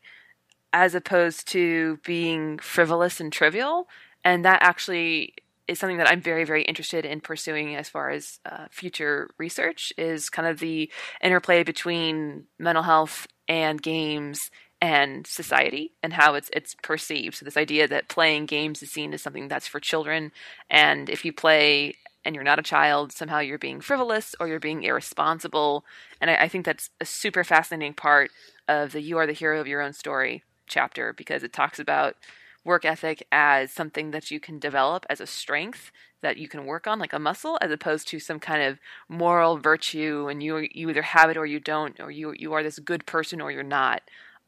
[0.72, 3.88] as opposed to being frivolous and trivial.
[4.24, 5.34] And that actually
[5.66, 9.92] is something that I'm very, very interested in pursuing as far as uh, future research
[9.98, 16.50] is kind of the interplay between mental health and games and society and how it's
[16.52, 17.36] it's perceived.
[17.36, 20.30] So this idea that playing games is seen as something that's for children,
[20.70, 21.94] and if you play
[22.26, 25.84] and you're not a child, somehow you're being frivolous or you're being irresponsible.
[26.20, 28.30] And I, I think that's a super fascinating part
[28.68, 32.16] of the "You Are the Hero of Your Own Story" chapter because it talks about
[32.64, 36.88] work ethic as something that you can develop as a strength that you can work
[36.88, 40.90] on like a muscle as opposed to some kind of moral virtue and you you
[40.90, 43.62] either have it or you don't or you you are this good person or you're
[43.62, 44.02] not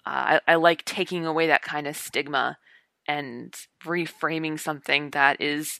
[0.04, 2.58] uh, I, I like taking away that kind of stigma
[3.06, 5.78] and reframing something that is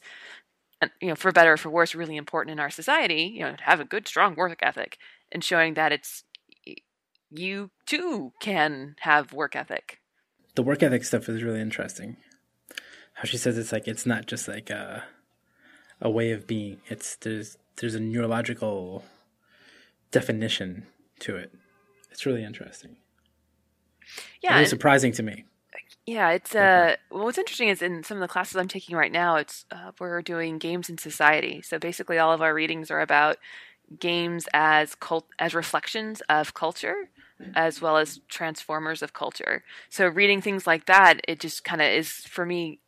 [1.01, 3.63] you know for better or for worse really important in our society you know to
[3.63, 4.97] have a good strong work ethic
[5.31, 6.23] and showing that it's
[7.31, 9.99] you too can have work ethic
[10.55, 12.17] The work ethic stuff is really interesting.
[13.13, 15.03] How she says it's like it's not just like a
[16.01, 16.79] a way of being.
[16.87, 19.03] It's there's there's a neurological
[20.11, 20.87] definition
[21.19, 21.53] to it.
[22.11, 22.97] It's really interesting.
[24.41, 25.45] yeah Really and- surprising to me.
[26.09, 26.95] Yeah, it's uh.
[27.11, 29.91] Well, what's interesting is in some of the classes I'm taking right now, it's uh,
[29.99, 31.61] we're doing games in society.
[31.61, 33.37] So basically, all of our readings are about
[33.99, 37.09] games as cult as reflections of culture,
[37.55, 39.63] as well as transformers of culture.
[39.89, 42.79] So reading things like that, it just kind of is for me.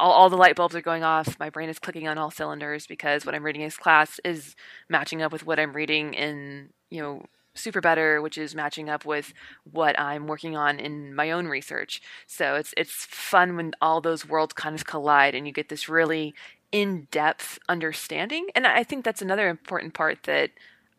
[0.00, 1.38] All, all the light bulbs are going off.
[1.40, 4.56] My brain is clicking on all cylinders because what I'm reading in this class is
[4.88, 7.24] matching up with what I'm reading in you know
[7.56, 9.32] super better which is matching up with
[9.70, 12.00] what i'm working on in my own research.
[12.26, 15.88] So it's it's fun when all those worlds kind of collide and you get this
[15.88, 16.34] really
[16.72, 18.48] in-depth understanding.
[18.54, 20.50] And i think that's another important part that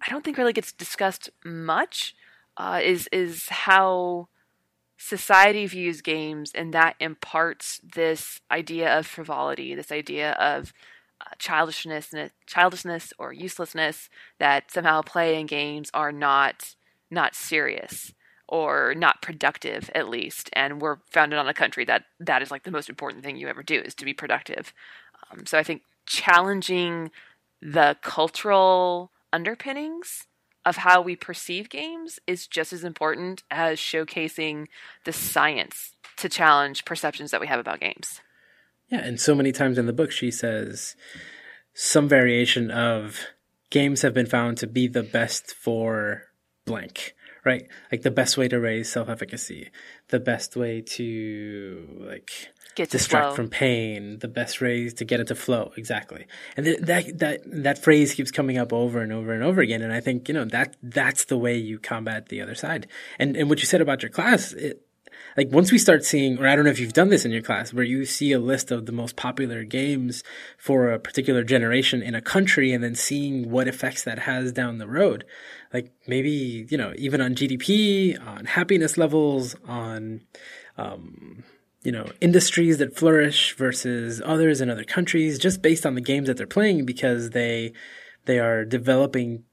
[0.05, 2.15] i don't think really gets discussed much
[2.57, 4.27] uh, is is how
[4.97, 10.73] society views games and that imparts this idea of frivolity this idea of
[11.39, 12.13] childishness
[12.45, 16.75] childishness or uselessness that somehow play playing games are not
[17.09, 18.13] not serious
[18.47, 20.49] or not productive at least.
[20.53, 23.47] And we're founded on a country that that is like the most important thing you
[23.47, 24.73] ever do is to be productive.
[25.31, 27.11] Um, so i think challenging
[27.61, 30.27] the cultural underpinnings
[30.65, 34.67] of how we perceive games is just as important as showcasing
[35.05, 38.21] the science to challenge perceptions that we have about games
[38.89, 40.95] Yeah, and so many times in the book she says
[41.73, 43.19] some variation of
[43.69, 46.23] games have been found to be the best for
[46.65, 47.67] blank, right?
[47.91, 49.69] Like the best way to raise self-efficacy,
[50.07, 52.31] the best way to like
[52.75, 56.27] Get distract from pain, the best ways to get it to flow, exactly.
[56.55, 59.81] And th- that that that phrase keeps coming up over and over and over again
[59.81, 62.87] and I think, you know, that that's the way you combat the other side.
[63.19, 64.86] And and what you said about your class, it,
[65.37, 67.43] like once we start seeing, or I don't know if you've done this in your
[67.43, 70.23] class, where you see a list of the most popular games
[70.57, 74.79] for a particular generation in a country and then seeing what effects that has down
[74.79, 75.23] the road.
[75.71, 80.21] Like maybe, you know, even on GDP, on happiness levels, on,
[80.75, 81.43] um,
[81.83, 86.27] you know industries that flourish versus others in other countries just based on the games
[86.27, 87.71] that they're playing because they
[88.25, 89.43] they are developing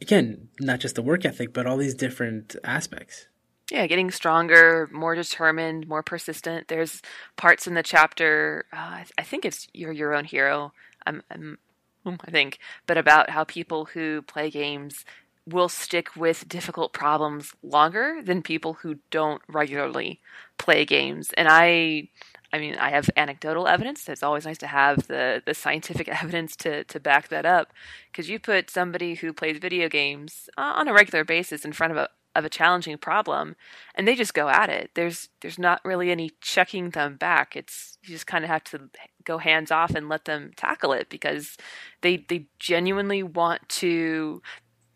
[0.00, 3.26] again not just the work ethic but all these different aspects
[3.70, 6.68] yeah, getting stronger, more determined, more persistent.
[6.68, 7.00] There's
[7.36, 8.66] parts in the chapter.
[8.72, 10.72] Uh, I think it's you're your own hero.
[11.06, 11.58] I'm, I'm,
[12.06, 15.04] I think, but about how people who play games
[15.48, 20.20] will stick with difficult problems longer than people who don't regularly
[20.58, 21.32] play games.
[21.36, 22.08] And I,
[22.52, 24.08] I mean, I have anecdotal evidence.
[24.08, 27.72] It's always nice to have the the scientific evidence to to back that up.
[28.10, 31.92] Because you put somebody who plays video games uh, on a regular basis in front
[31.92, 33.56] of a of a challenging problem
[33.94, 34.90] and they just go at it.
[34.94, 37.56] There's there's not really any checking them back.
[37.56, 38.88] It's you just kind of have to
[39.24, 41.56] go hands off and let them tackle it because
[42.00, 44.42] they they genuinely want to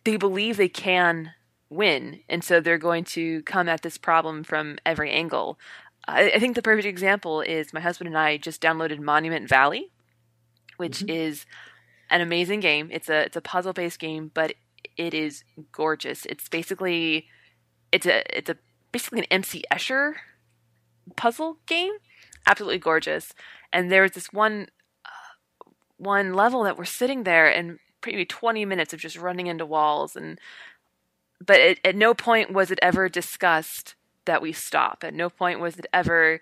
[0.04, 1.32] they believe they can
[1.68, 5.58] win and so they're going to come at this problem from every angle.
[6.08, 9.90] I, I think the perfect example is my husband and i just downloaded monument valley
[10.76, 11.10] which mm-hmm.
[11.10, 11.46] is
[12.10, 12.88] an amazing game.
[12.92, 14.54] It's a it's a puzzle based game but
[14.96, 16.26] it is gorgeous.
[16.26, 17.26] It's basically
[17.92, 18.56] it's a it's a
[18.92, 20.14] basically an MC Escher
[21.16, 21.92] puzzle game.
[22.46, 23.34] Absolutely gorgeous.
[23.72, 24.68] And there was this one
[25.04, 29.66] uh, one level that we're sitting there and maybe 20 minutes of just running into
[29.66, 30.38] walls and
[31.44, 35.04] but it, at no point was it ever discussed that we stop.
[35.04, 36.40] At no point was it ever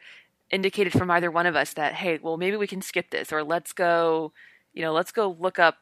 [0.51, 3.43] indicated from either one of us that hey, well maybe we can skip this or
[3.43, 4.33] let's go,
[4.73, 5.79] you know, let's go look up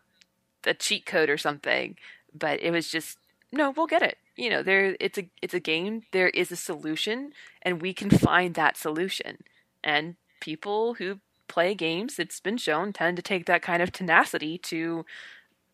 [0.64, 1.96] a cheat code or something
[2.34, 3.18] but it was just
[3.52, 4.16] no, we'll get it.
[4.36, 6.04] You know, there it's a it's a game.
[6.12, 9.44] There is a solution, and we can find that solution.
[9.84, 11.18] And people who
[11.48, 15.04] play games, it's been shown, tend to take that kind of tenacity to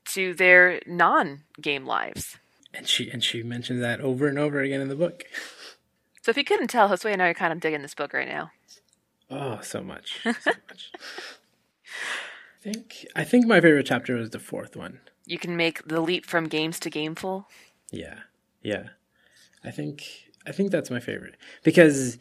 [0.07, 2.39] to their non-game lives.
[2.75, 5.25] And she and she mentions that over and over again in the book.
[6.23, 8.29] So if you couldn't tell, Josue and I are kind of digging this book right
[8.29, 8.51] now.
[9.31, 10.93] Oh, so much, so much.
[12.59, 16.01] I think I think my favorite chapter was the fourth one you can make the
[16.01, 17.45] leap from games to gameful.
[17.91, 18.21] Yeah,
[18.63, 18.89] yeah.
[19.63, 22.19] I think I think that's my favorite because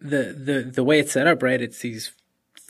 [0.00, 1.60] the the the way it's set up, right?
[1.60, 2.12] It's these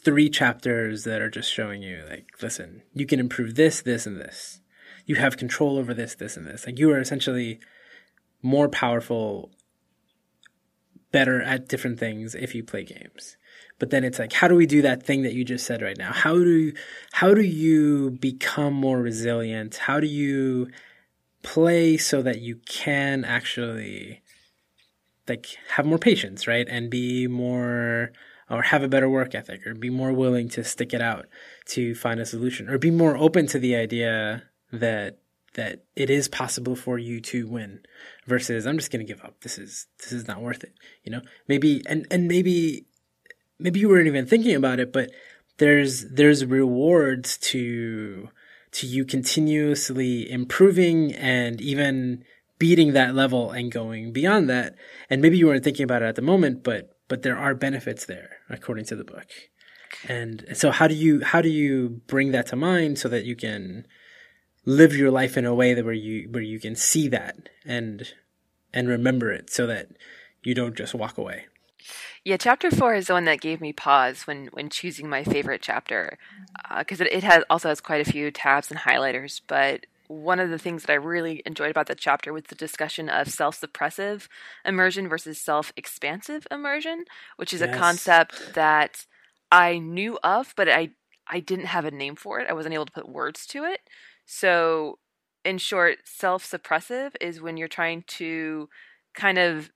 [0.05, 4.19] three chapters that are just showing you like, listen, you can improve this, this, and
[4.19, 4.61] this.
[5.07, 6.67] You have control over this, this, and this.
[6.67, 7.59] Like you are essentially
[8.43, 9.51] more powerful,
[11.11, 13.37] better at different things if you play games
[13.81, 15.99] but then it's like how do we do that thing that you just said right
[15.99, 16.73] now how do
[17.11, 20.71] how do you become more resilient how do you
[21.43, 24.23] play so that you can actually
[25.27, 28.13] like have more patience right and be more
[28.49, 31.27] or have a better work ethic or be more willing to stick it out
[31.65, 35.19] to find a solution or be more open to the idea that
[35.55, 37.81] that it is possible for you to win
[38.27, 39.41] versus I'm just going to give up.
[39.41, 41.23] This is this is not worth it, you know?
[41.49, 42.87] Maybe and and maybe
[43.61, 45.11] maybe you weren't even thinking about it, but
[45.59, 48.29] there's there's rewards to
[48.73, 52.25] to you continuously improving and even
[52.59, 54.77] beating that level and going beyond that.
[55.09, 58.07] And maybe you weren't thinking about it at the moment, but but there are benefits
[58.07, 59.27] there according to the book.
[60.09, 63.37] And so how do you how do you bring that to mind so that you
[63.37, 63.87] can
[64.65, 68.15] live your life in a way that where you where you can see that and
[68.73, 69.89] and remember it so that
[70.43, 71.47] you don't just walk away.
[72.25, 75.63] Yeah, chapter four is the one that gave me pause when when choosing my favorite
[75.63, 76.19] chapter,
[76.79, 79.41] because uh, it, it has also has quite a few tabs and highlighters.
[79.47, 83.09] But one of the things that I really enjoyed about the chapter was the discussion
[83.09, 84.27] of self-suppressive
[84.65, 87.05] immersion versus self-expansive immersion,
[87.37, 87.75] which is yes.
[87.75, 89.07] a concept that
[89.51, 90.91] I knew of, but I
[91.27, 92.51] I didn't have a name for it.
[92.51, 93.81] I wasn't able to put words to it.
[94.27, 94.99] So,
[95.45, 98.69] in short, self-suppressive is when you're trying to
[99.15, 99.71] kind of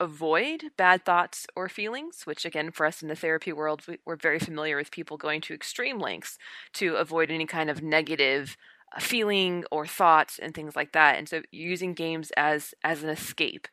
[0.00, 4.38] avoid bad thoughts or feelings, which again, for us in the therapy world, we're very
[4.38, 6.38] familiar with people going to extreme lengths
[6.74, 8.56] to avoid any kind of negative
[8.94, 11.16] uh, feeling or thoughts and things like that.
[11.16, 13.68] And so using games as as an escape.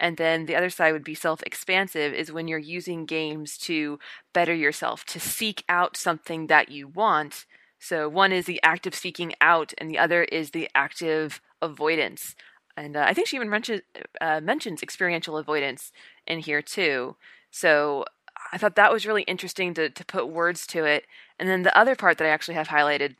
[0.00, 3.98] And then the other side would be self expansive, is when you're using games to
[4.32, 7.46] better yourself, to seek out something that you want.
[7.78, 12.34] So one is the active seeking out, and the other is the active avoidance
[12.76, 13.82] and uh, I think she even mentions
[14.20, 15.92] uh, mentions experiential avoidance
[16.26, 17.16] in here too.
[17.50, 18.04] So
[18.52, 21.06] I thought that was really interesting to to put words to it.
[21.38, 23.16] And then the other part that I actually have highlighted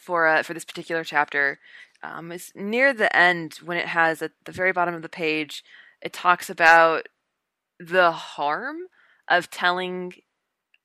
[0.00, 1.58] for uh, for this particular chapter
[2.02, 5.62] um, is near the end when it has at the very bottom of the page.
[6.00, 7.08] It talks about
[7.78, 8.78] the harm
[9.28, 10.14] of telling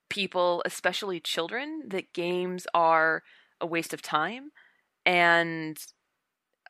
[0.09, 3.23] people, especially children, that games are
[3.61, 4.51] a waste of time
[5.05, 5.77] and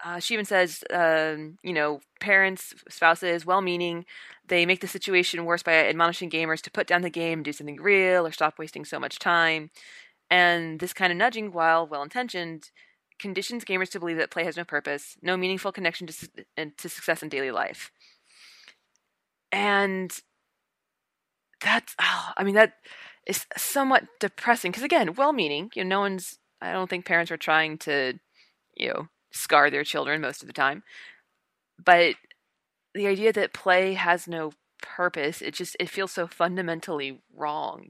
[0.03, 4.05] uh, she even says, um, you know, parents, spouses, well meaning,
[4.47, 7.81] they make the situation worse by admonishing gamers to put down the game, do something
[7.81, 9.71] real, or stop wasting so much time.
[10.29, 12.71] And this kind of nudging, while well intentioned,
[13.19, 16.29] conditions gamers to believe that play has no purpose, no meaningful connection to,
[16.77, 17.91] to success in daily life.
[19.51, 20.11] And
[21.61, 22.73] that's, oh, I mean, that
[23.25, 27.31] is somewhat depressing because, again, well meaning, you know, no one's, I don't think parents
[27.31, 28.19] are trying to,
[28.75, 30.83] you know, scar their children most of the time.
[31.83, 32.15] But
[32.93, 37.89] the idea that play has no purpose, it just, it feels so fundamentally wrong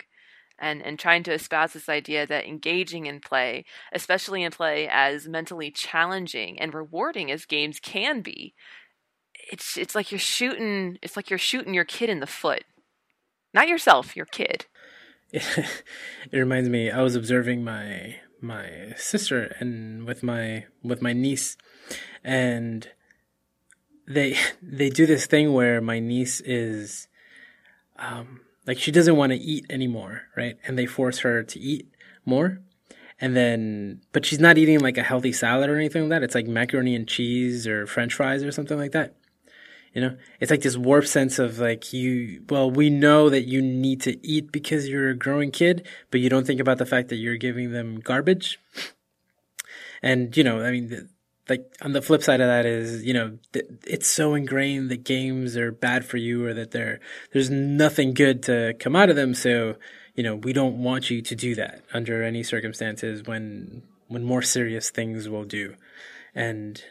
[0.60, 5.28] and and trying to espouse this idea that engaging in play, especially in play as
[5.28, 8.54] mentally challenging and rewarding as games can be,
[9.52, 12.64] it's it's like you're shooting it's like you're shooting your kid in the foot.
[13.54, 14.66] Not yourself, your kid.
[15.32, 15.66] it
[16.32, 21.58] reminds me I was observing my my sister and with my with my niece
[22.24, 22.90] and
[24.08, 27.08] they they do this thing where my niece is
[27.98, 30.58] um like she doesn't want to eat anymore, right?
[30.66, 31.88] And they force her to eat
[32.26, 32.62] more.
[33.22, 36.24] And then, but she's not eating like a healthy salad or anything like that.
[36.24, 39.16] It's like macaroni and cheese or french fries or something like that.
[39.96, 43.62] You know, it's like this warped sense of like you, well, we know that you
[43.62, 47.08] need to eat because you're a growing kid, but you don't think about the fact
[47.10, 48.60] that you're giving them garbage.
[50.04, 51.10] And, you know, I mean,
[51.50, 55.04] like on the flip side of that is you know th- it's so ingrained that
[55.04, 57.00] games are bad for you or that there
[57.32, 59.34] there's nothing good to come out of them.
[59.34, 59.76] So
[60.16, 64.42] you know we don't want you to do that under any circumstances when when more
[64.42, 65.76] serious things will do.
[66.34, 66.84] And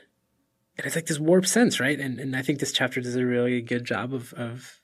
[0.76, 3.24] and it's like this warped sense right and and I think this chapter does a
[3.24, 4.80] really good job of of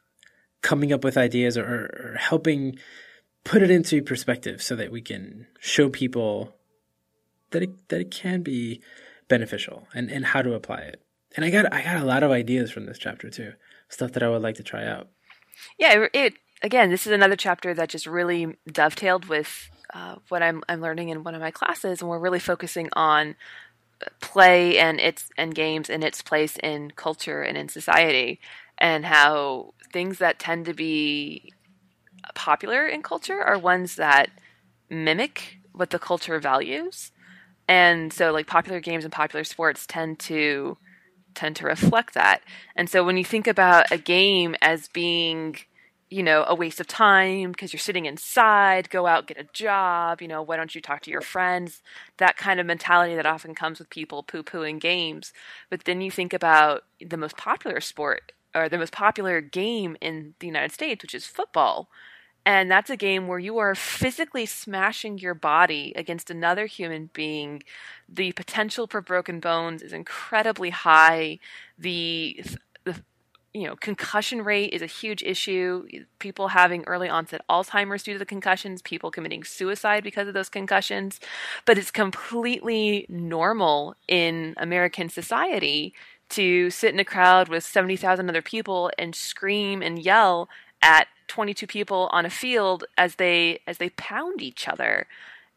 [0.63, 2.79] coming up with ideas or, or helping
[3.45, 6.55] put it into perspective so that we can show people
[7.51, 8.81] that it that it can be
[9.29, 11.03] beneficial and, and how to apply it.
[11.37, 13.55] And I got I got a lot of ideas from this chapter too,
[13.89, 15.09] stuff that I would like to try out.
[15.79, 20.63] Yeah, it again, this is another chapter that just really dovetailed with uh, what I'm
[20.69, 23.37] I'm learning in one of my classes, and we're really focusing on
[24.21, 28.41] play and its and games and its place in culture and in society,
[28.79, 31.53] and how things that tend to be
[32.35, 34.31] popular in culture are ones that
[34.89, 37.13] mimic what the culture values.
[37.69, 40.77] And so like popular games and popular sports tend to
[41.35, 42.43] tend to reflect that.
[42.75, 45.57] And so when you think about a game as being
[46.11, 50.21] you know a waste of time because you're sitting inside go out get a job
[50.21, 51.83] you know why don't you talk to your friends
[52.19, 55.33] that kind of mentality that often comes with people poo-pooing games
[55.71, 60.35] but then you think about the most popular sport or the most popular game in
[60.41, 61.89] the united states which is football
[62.45, 67.63] and that's a game where you are physically smashing your body against another human being.
[68.09, 71.39] The potential for broken bones is incredibly high.
[71.79, 72.43] The
[73.53, 75.87] you know, concussion rate is a huge issue.
[76.21, 80.49] People having early onset Alzheimer's due to the concussions, people committing suicide because of those
[80.49, 81.19] concussions.
[81.65, 85.95] But it's completely normal in American society
[86.31, 90.49] to sit in a crowd with 70,000 other people and scream and yell
[90.81, 95.07] at 22 people on a field as they as they pound each other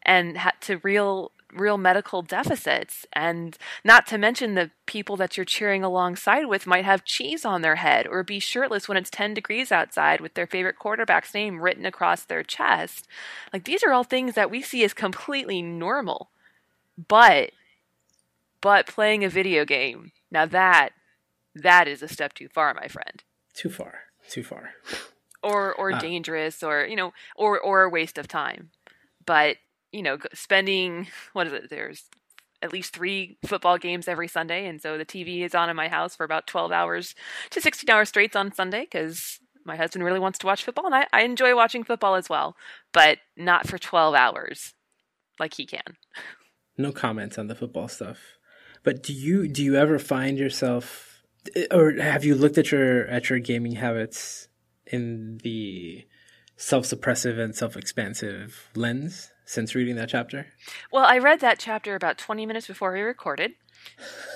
[0.02, 3.06] and had to real real medical deficits.
[3.12, 7.62] And not to mention the people that you're cheering alongside with might have cheese on
[7.62, 11.60] their head or be shirtless when it's 10 degrees outside with their favorite quarterback's name
[11.60, 13.06] written across their chest.
[13.52, 16.30] Like these are all things that we see as completely normal.
[17.08, 17.50] But
[18.60, 20.90] but playing a video game now that
[21.54, 23.22] that is a step too far my friend.
[23.54, 24.00] Too far.
[24.28, 24.70] Too far.
[25.42, 28.70] Or or uh, dangerous or you know or or a waste of time.
[29.26, 29.56] But
[29.94, 32.04] you know spending what is it there's
[32.62, 35.88] at least three football games every sunday and so the tv is on in my
[35.88, 37.14] house for about 12 hours
[37.50, 40.94] to 16 hours straight on sunday because my husband really wants to watch football and
[40.94, 42.56] I, I enjoy watching football as well
[42.92, 44.74] but not for 12 hours
[45.38, 45.96] like he can.
[46.76, 48.18] No comments on the football stuff.
[48.82, 51.22] But do you do you ever find yourself
[51.54, 54.48] eh, or have you looked at your at your gaming habits
[54.86, 56.06] in the
[56.56, 60.46] self-suppressive and self-expansive lens since reading that chapter?
[60.92, 63.52] Well, I read that chapter about 20 minutes before we recorded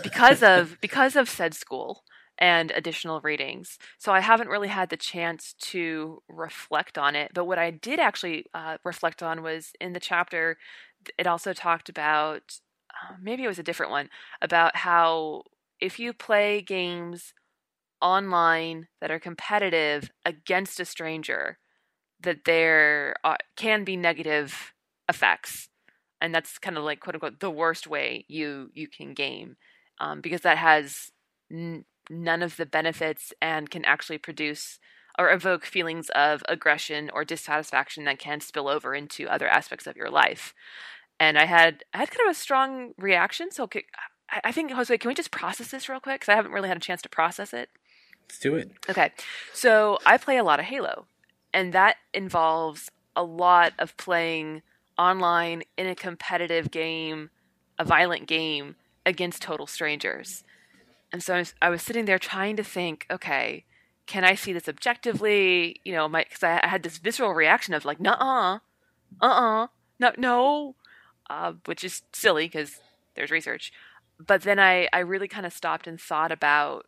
[0.02, 2.04] because of because of said school
[2.38, 3.78] and additional readings.
[3.98, 7.32] So I haven't really had the chance to reflect on it.
[7.34, 10.56] But what I did actually uh, reflect on was in the chapter,
[11.18, 14.08] it also talked about uh, maybe it was a different one
[14.40, 15.42] about how
[15.80, 17.34] if you play games
[18.00, 21.58] online that are competitive against a stranger
[22.20, 24.72] that there uh, can be negative
[25.08, 25.68] effects
[26.20, 29.56] and that's kind of like quote unquote the worst way you you can game
[30.00, 31.10] um, because that has
[31.50, 34.78] n- none of the benefits and can actually produce
[35.18, 39.96] or evoke feelings of aggression or dissatisfaction that can spill over into other aspects of
[39.96, 40.54] your life.
[41.18, 43.50] And I had I had kind of a strong reaction.
[43.50, 43.68] So
[44.44, 46.20] I, think Josue, can we just process this real quick?
[46.20, 47.70] Because I haven't really had a chance to process it.
[48.22, 48.70] Let's do it.
[48.88, 49.10] Okay,
[49.52, 51.06] so I play a lot of Halo,
[51.52, 54.62] and that involves a lot of playing
[54.98, 57.30] online in a competitive game,
[57.78, 58.76] a violent game
[59.06, 60.44] against total strangers.
[61.12, 63.64] And so I was, I was sitting there trying to think, okay,
[64.06, 65.80] can I see this objectively?
[65.84, 68.58] You know, because I, I, had this visceral reaction of like, nah,
[69.20, 69.66] uh, uh,
[69.98, 70.74] no, no,
[71.30, 72.80] uh, which is silly because
[73.14, 73.72] there's research.
[74.18, 76.86] But then I, I really kind of stopped and thought about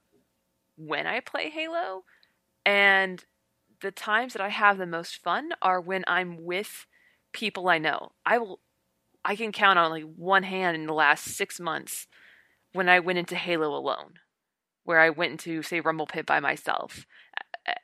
[0.77, 2.05] when I play Halo,
[2.65, 3.25] and
[3.81, 6.87] the times that I have the most fun are when I'm with
[7.33, 8.13] people I know.
[8.25, 8.61] I will,
[9.25, 12.07] I can count on like one hand in the last six months
[12.73, 14.15] when I went into Halo alone
[14.85, 17.07] where I went into, say, Rumble Pit by myself,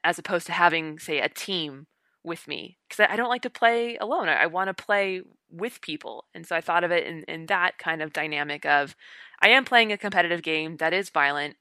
[0.03, 1.86] as opposed to having, say, a team
[2.24, 2.78] with me.
[2.88, 4.28] Because I don't like to play alone.
[4.28, 6.24] I, I want to play with people.
[6.34, 8.97] And so I thought of it in, in that kind of dynamic of
[9.40, 11.57] I am playing a competitive game that is violent,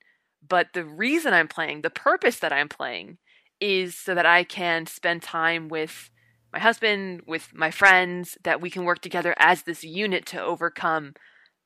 [0.47, 3.17] but the reason I'm playing, the purpose that I'm playing,
[3.61, 6.09] is so that I can spend time with
[6.53, 11.13] my husband, with my friends, that we can work together as this unit to overcome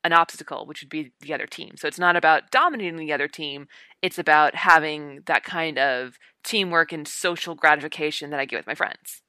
[0.03, 1.75] an obstacle, which would be the other team.
[1.77, 3.67] So it's not about dominating the other team,
[4.01, 8.75] it's about having that kind of teamwork and social gratification that I get with my
[8.75, 9.21] friends.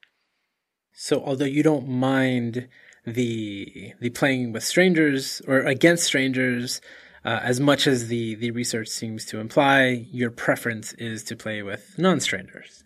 [0.92, 2.68] So although you don't mind
[3.06, 6.80] the the playing with strangers or against strangers
[7.24, 11.62] uh, as much as the the research seems to imply, your preference is to play
[11.62, 12.84] with non-strangers.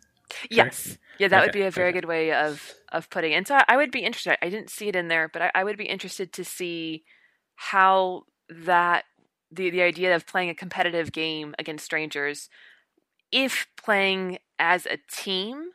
[0.51, 0.99] Yes.
[1.19, 1.47] Yeah, that okay.
[1.47, 2.01] would be a very okay.
[2.01, 3.37] good way of of putting it.
[3.37, 4.37] And so I would be interested.
[4.43, 7.05] I didn't see it in there, but I, I would be interested to see
[7.57, 9.05] how that
[9.51, 12.49] the the idea of playing a competitive game against strangers
[13.33, 15.71] if playing as a team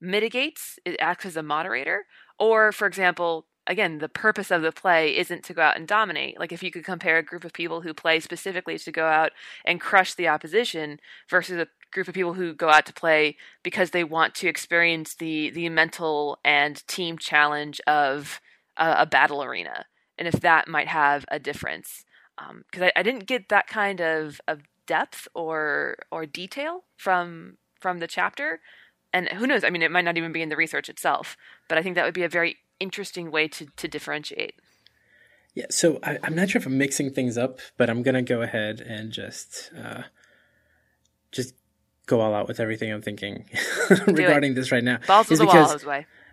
[0.00, 2.06] mitigates it acts as a moderator
[2.38, 6.38] or for example again the purpose of the play isn't to go out and dominate
[6.38, 9.32] like if you could compare a group of people who play specifically to go out
[9.64, 13.90] and crush the opposition versus a group of people who go out to play because
[13.90, 18.40] they want to experience the the mental and team challenge of
[18.76, 19.86] a, a battle arena
[20.18, 22.04] and if that might have a difference.
[22.36, 27.56] Because um, I, I, didn't get that kind of, of depth or or detail from
[27.80, 28.60] from the chapter,
[29.12, 29.64] and who knows?
[29.64, 31.36] I mean, it might not even be in the research itself.
[31.68, 34.54] But I think that would be a very interesting way to to differentiate.
[35.54, 38.42] Yeah, so I, am not sure if I'm mixing things up, but I'm gonna go
[38.42, 40.02] ahead and just uh,
[41.32, 41.54] just
[42.08, 43.44] go all out with everything I'm thinking
[44.06, 44.98] regarding this right now.
[45.06, 45.74] Balls the because, wall,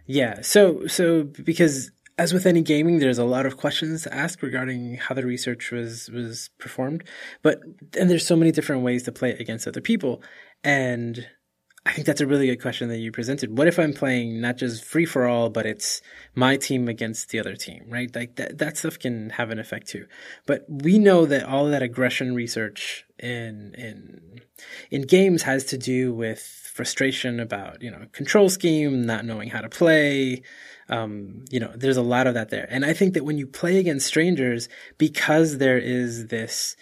[0.08, 4.42] Yeah, so so because as with any gaming, there's a lot of questions to ask
[4.42, 7.04] regarding how the research was was performed.
[7.42, 7.62] But
[8.00, 10.24] and there's so many different ways to play it against other people.
[10.64, 11.28] And
[11.88, 13.56] I think that's a really good question that you presented.
[13.56, 16.02] What if I'm playing not just free for all, but it's
[16.34, 18.14] my team against the other team, right?
[18.14, 20.08] Like that, that stuff can have an effect too.
[20.48, 24.42] But we know that all that aggression research in, in,
[24.90, 29.62] in games has to do with frustration about, you know, control scheme, not knowing how
[29.62, 30.42] to play,
[30.90, 32.68] um, you know, there's a lot of that there.
[32.70, 36.76] And I think that when you play against strangers, because there is this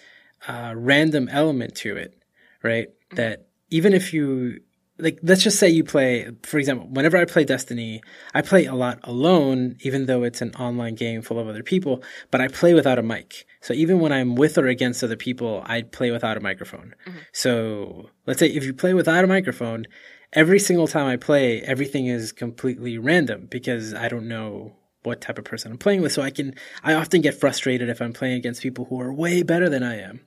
[0.48, 2.22] uh, random element to it,
[2.62, 2.88] right?
[3.12, 4.60] That even if you
[4.98, 8.00] like let's just say you play for example whenever i play destiny
[8.34, 12.02] i play a lot alone even though it's an online game full of other people
[12.30, 15.62] but i play without a mic so even when i'm with or against other people
[15.66, 17.18] i play without a microphone mm-hmm.
[17.32, 19.86] so let's say if you play without a microphone
[20.34, 25.38] every single time I play, everything is completely random because I don't know what type
[25.38, 26.12] of person I'm playing with.
[26.12, 29.42] So I can, I often get frustrated if I'm playing against people who are way
[29.42, 30.20] better than I am.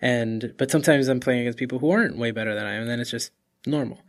[0.00, 2.90] And, but sometimes I'm playing against people who aren't way better than I am, and
[2.90, 3.30] then it's just
[3.66, 4.00] normal.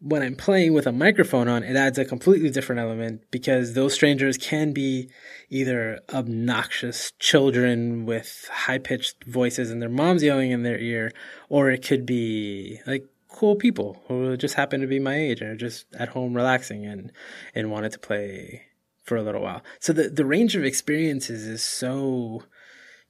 [0.00, 3.94] When I'm playing with a microphone on, it adds a completely different element because those
[3.94, 5.10] strangers can be
[5.50, 11.12] either obnoxious children with high pitched voices and their mom's yelling in their ear,
[11.48, 15.50] or it could be like cool people who just happen to be my age and
[15.50, 17.12] are just at home relaxing and
[17.54, 18.62] and wanted to play
[19.02, 19.62] for a little while.
[19.80, 22.44] So the the range of experiences is so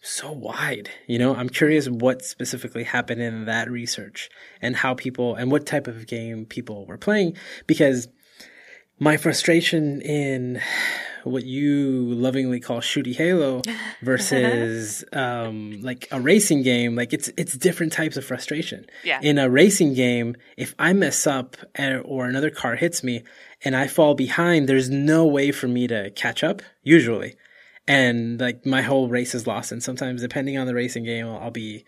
[0.01, 0.91] so wide.
[1.07, 4.31] You know, I'm curious what specifically happened in that research
[4.63, 7.37] and how people and what type of game people were playing
[7.67, 8.09] because
[9.01, 10.61] my frustration in
[11.25, 13.63] what you lovingly call shooty halo
[14.03, 19.21] versus um, like a racing game like it's it's different types of frustration yeah.
[19.23, 21.57] in a racing game if i mess up
[22.05, 23.23] or another car hits me
[23.65, 27.37] and i fall behind there's no way for me to catch up usually
[27.89, 29.73] and like my whole race is lost.
[29.73, 31.85] And sometimes, depending on the racing game, I'll be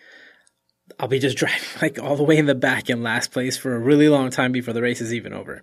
[0.98, 3.76] I'll be just driving like all the way in the back in last place for
[3.76, 5.62] a really long time before the race is even over.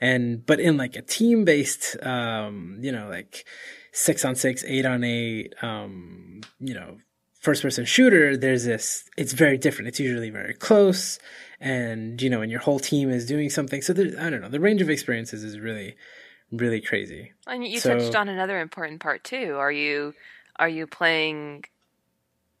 [0.00, 3.44] And, but in like a team based, um, you know, like
[3.92, 6.98] six on six, eight on eight, um, you know,
[7.40, 9.88] first person shooter, there's this, it's very different.
[9.88, 11.18] It's usually very close
[11.60, 13.80] and, you know, and your whole team is doing something.
[13.80, 15.96] So there's, I don't know, the range of experiences is really,
[16.52, 17.32] really crazy.
[17.46, 19.56] And you So- touched on another important part too.
[19.56, 20.14] Are you
[20.56, 21.64] are you playing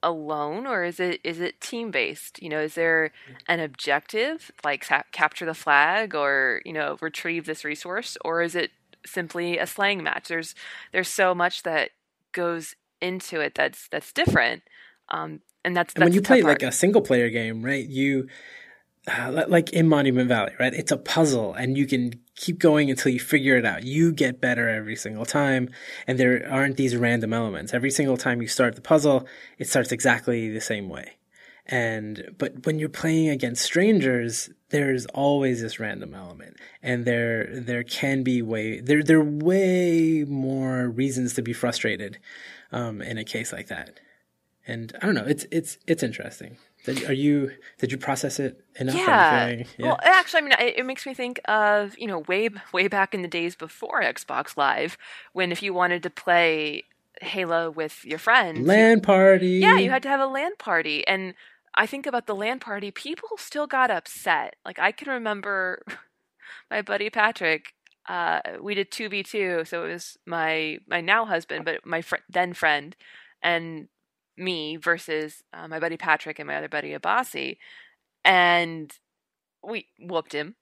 [0.02, 2.40] alone or is it is it team based?
[2.42, 3.10] You know, is there
[3.48, 8.70] an objective like capture the flag or you know retrieve this resource, or is it
[9.06, 10.28] simply a slang match?
[10.28, 10.54] There's
[10.92, 11.90] there's so much that
[12.32, 14.62] goes into it that's that's different.
[15.08, 16.60] Um, and that's, And when you play part.
[16.60, 17.86] like a single player game, right?
[17.86, 18.28] You
[19.08, 20.74] uh, like in Monument Valley, right?
[20.74, 23.84] It's a puzzle, and you can keep going until you figure it out.
[23.84, 25.70] You get better every single time,
[26.06, 27.74] and there aren't these random elements.
[27.74, 29.26] Every single time you start the puzzle,
[29.58, 31.16] it starts exactly the same way.
[31.66, 37.84] And but when you're playing against strangers, there's always this random element, and there there
[37.84, 42.18] can be way there there are way more reasons to be frustrated
[42.72, 44.00] um, in a case like that
[44.68, 45.24] and I don't know.
[45.26, 46.58] It's it's it's interesting.
[46.84, 48.94] Did, are you did you process it enough?
[48.94, 49.00] You
[49.78, 49.86] Yeah.
[49.86, 53.14] Well, actually, I mean, it, it makes me think of you know way way back
[53.14, 54.96] in the days before Xbox Live,
[55.32, 56.84] when if you wanted to play
[57.20, 59.58] Halo with your friends, land LAN party.
[59.58, 61.34] yeah, you had to have a land party, and
[61.74, 64.56] I think about the land party, people still got upset.
[64.64, 65.82] Like I can remember
[66.70, 67.74] my buddy Patrick.
[68.08, 72.00] Uh, we did two v two, so it was my my now husband, but my
[72.00, 72.96] fr- then friend,
[73.42, 73.88] and
[74.38, 77.58] me versus uh, my buddy Patrick and my other buddy Abasi,
[78.24, 78.92] and
[79.66, 80.56] we whooped him.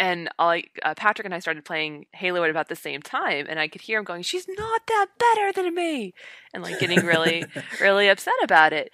[0.00, 3.60] And I, uh, Patrick and I started playing Halo at about the same time, and
[3.60, 6.14] I could hear him going, "She's not that better than me,"
[6.52, 7.44] and like getting really,
[7.80, 8.90] really upset about it.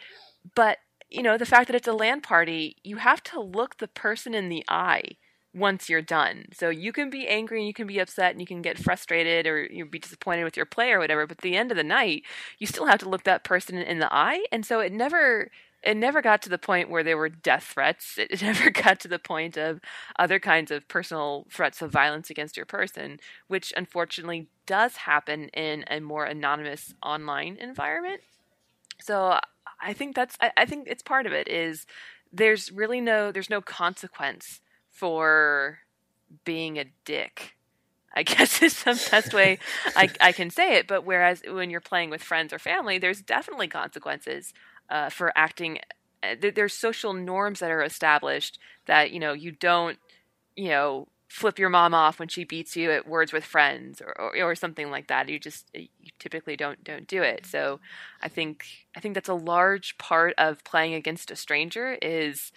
[0.55, 0.79] But
[1.09, 4.35] you know, the fact that it's a land party, you have to look the person
[4.35, 5.17] in the eye
[5.53, 6.47] once you're done.
[6.53, 9.47] So you can be angry and you can be upset and you can get frustrated
[9.47, 11.27] or you be disappointed with your play or whatever.
[11.27, 12.23] But at the end of the night,
[12.59, 14.45] you still have to look that person in the eye.
[14.53, 15.51] And so it never
[15.83, 18.19] it never got to the point where there were death threats.
[18.19, 19.81] It never got to the point of
[20.19, 25.85] other kinds of personal threats of violence against your person, which unfortunately does happen in
[25.91, 28.21] a more anonymous online environment.
[29.01, 29.41] So
[29.81, 31.87] I think that's I, I think it's part of it is
[32.33, 34.61] there's really no there's no consequence
[34.91, 35.81] for
[36.45, 37.57] being a dick.
[38.15, 39.59] I guess is the best way
[39.95, 40.89] I, I can say it.
[40.89, 44.53] But whereas when you're playing with friends or family, there's definitely consequences
[44.91, 45.79] uh, for acting.
[46.23, 49.99] uh, There's social norms that are established that you know you don't
[50.57, 54.19] you know flip your mom off when she beats you at words with friends or,
[54.21, 55.29] or, or something like that.
[55.29, 55.89] You just you
[56.19, 57.47] typically don't don't do it.
[57.47, 57.81] So
[58.23, 58.65] I think
[58.97, 62.53] I think that's a large part of playing against a stranger is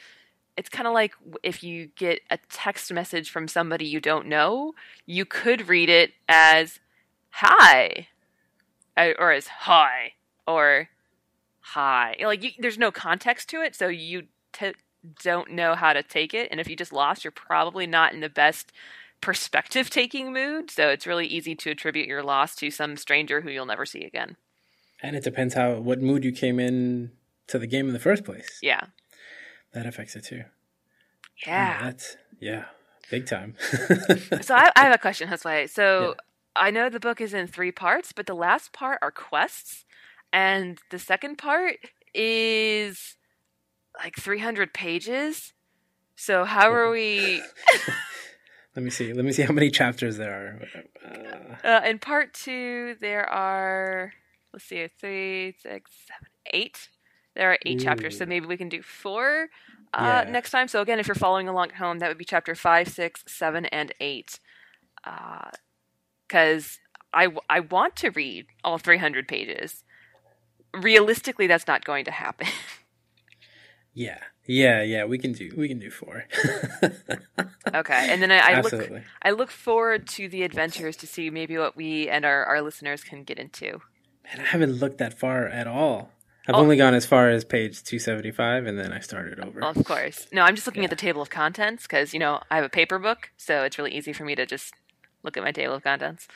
[0.57, 4.73] it's kind of like if you get a text message from somebody you don't know,
[5.05, 6.79] you could read it as
[7.31, 8.07] hi
[8.95, 10.13] uh, or as hi
[10.47, 10.89] or
[11.61, 12.15] hi.
[12.21, 14.73] Like you, there's no context to it, so you t-
[15.21, 16.47] don't know how to take it.
[16.51, 18.71] And if you just lost, you're probably not in the best
[19.21, 20.69] perspective taking mood.
[20.69, 24.03] So it's really easy to attribute your loss to some stranger who you'll never see
[24.03, 24.37] again.
[25.01, 27.11] and it depends how what mood you came in
[27.47, 28.59] to the game in the first place.
[28.61, 28.85] Yeah.
[29.73, 30.43] That affects it too.
[31.45, 31.81] Yeah.
[31.81, 32.65] that's yeah,
[33.09, 33.55] big time.
[34.41, 35.69] so I, I have a question, Josue.
[35.69, 36.15] So
[36.55, 39.85] I know the book is in three parts, but the last part are quests,
[40.31, 41.77] and the second part
[42.13, 43.17] is
[43.97, 45.53] like 300 pages.
[46.15, 47.41] So how are we?
[48.75, 49.13] Let me see.
[49.13, 51.61] Let me see how many chapters there are.
[51.63, 54.13] Uh, Uh, in part two, there are
[54.51, 56.89] let's see, three, six, seven, eight.
[57.35, 59.49] There are eight chapters, so maybe we can do four
[59.93, 60.31] uh, Yeah.
[60.31, 60.67] next time.
[60.67, 63.65] So again, if you're following along at home, that would be chapter five, six, seven,
[63.65, 64.39] and eight.
[66.27, 66.79] Because
[67.13, 69.83] I I want to read all 300 pages.
[70.73, 72.47] Realistically, that's not going to happen.
[73.93, 75.05] yeah, yeah, yeah.
[75.05, 75.51] We can do.
[75.55, 76.25] We can do four.
[77.75, 79.03] okay, and then I, I look Absolutely.
[79.21, 83.03] I look forward to the adventures to see maybe what we and our, our listeners
[83.03, 83.81] can get into.
[84.23, 86.11] Man, I haven't looked that far at all.
[86.47, 86.59] I've Oh.
[86.59, 89.63] only gone as far as page 275 and then I started over.
[89.63, 90.27] Of course.
[90.31, 92.69] No, I'm just looking at the table of contents because, you know, I have a
[92.69, 94.73] paper book, so it's really easy for me to just
[95.23, 96.27] look at my table of contents.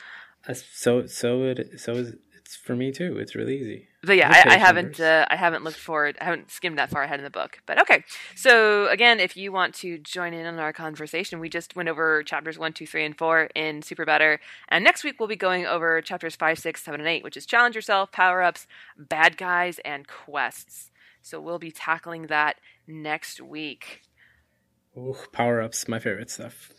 [0.48, 3.18] Uh, so so it so is it's for me too.
[3.18, 3.87] It's really easy.
[4.04, 6.16] But yeah, Okay, I, I haven't uh, I haven't looked forward.
[6.20, 7.58] I haven't skimmed that far ahead in the book.
[7.66, 8.04] But okay.
[8.36, 12.22] So again, if you want to join in on our conversation, we just went over
[12.22, 14.38] chapters one, two, three, and four in SuperBetter,
[14.68, 17.44] and next week we'll be going over chapters five, six, seven, and eight, which is
[17.44, 20.92] challenge yourself, power ups, bad guys, and quests.
[21.20, 24.02] So we'll be tackling that next week.
[24.96, 26.72] Ooh, power ups, my favorite stuff.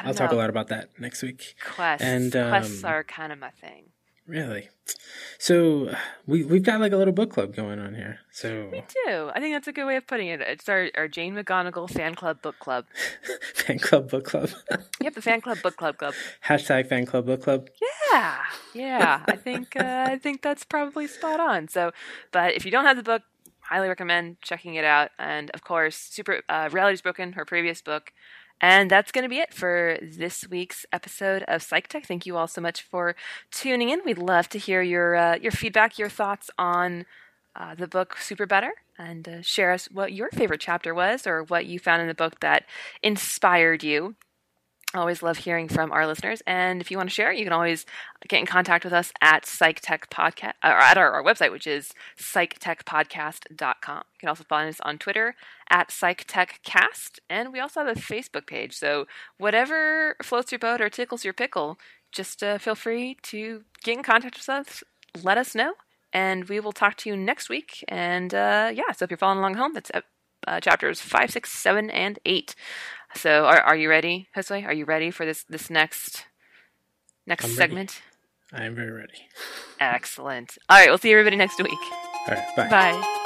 [0.00, 1.54] I'll talk a lot about that next week.
[1.74, 2.04] Quests.
[2.04, 3.86] And, quests um, are kind of my thing.
[4.28, 4.68] Really.
[5.38, 5.94] So
[6.26, 8.18] we we've got like a little book club going on here.
[8.30, 9.30] So Me too.
[9.34, 10.42] I think that's a good way of putting it.
[10.42, 12.84] It's our, our Jane McGonigal fan club book club.
[13.54, 14.50] fan club book club.
[15.00, 16.12] Yep, the fan club book club club.
[16.44, 17.68] Hashtag fan club book club.
[18.12, 18.38] Yeah,
[18.74, 19.24] yeah.
[19.26, 21.68] I think uh, I think that's probably spot on.
[21.68, 21.92] So,
[22.32, 23.22] but if you don't have the book,
[23.60, 25.10] highly recommend checking it out.
[25.18, 28.12] And of course, Super uh, Reality's Broken, her previous book.
[28.60, 32.06] And that's going to be it for this week's episode of Psych Tech.
[32.06, 33.14] Thank you all so much for
[33.50, 34.00] tuning in.
[34.04, 37.06] We'd love to hear your uh, your feedback, your thoughts on
[37.54, 41.66] uh, the book SuperBetter, and uh, share us what your favorite chapter was or what
[41.66, 42.64] you found in the book that
[43.02, 44.16] inspired you.
[44.94, 46.42] Always love hearing from our listeners.
[46.46, 47.84] And if you want to share, you can always
[48.26, 51.66] get in contact with us at Psych Tech Podcast or at our, our website, which
[51.66, 54.02] is psychtechpodcast.com.
[54.14, 55.34] You can also find us on Twitter
[55.68, 57.18] at PsychTechCast.
[57.28, 58.72] And we also have a Facebook page.
[58.72, 61.78] So whatever floats your boat or tickles your pickle,
[62.10, 64.82] just uh, feel free to get in contact with us.
[65.22, 65.74] Let us know.
[66.14, 67.84] And we will talk to you next week.
[67.88, 70.00] And uh, yeah, so if you're following along home, that's uh,
[70.46, 72.54] uh, chapters five, six, seven, and eight.
[73.14, 74.64] So are are you ready, Josue?
[74.64, 76.24] Are you ready for this this next
[77.26, 77.56] next I'm ready.
[77.58, 78.02] segment?
[78.52, 79.28] I am very ready.
[79.80, 80.56] Excellent.
[80.68, 81.72] All right, we'll see everybody next week.
[81.72, 82.68] All right, bye.
[82.68, 83.24] Bye.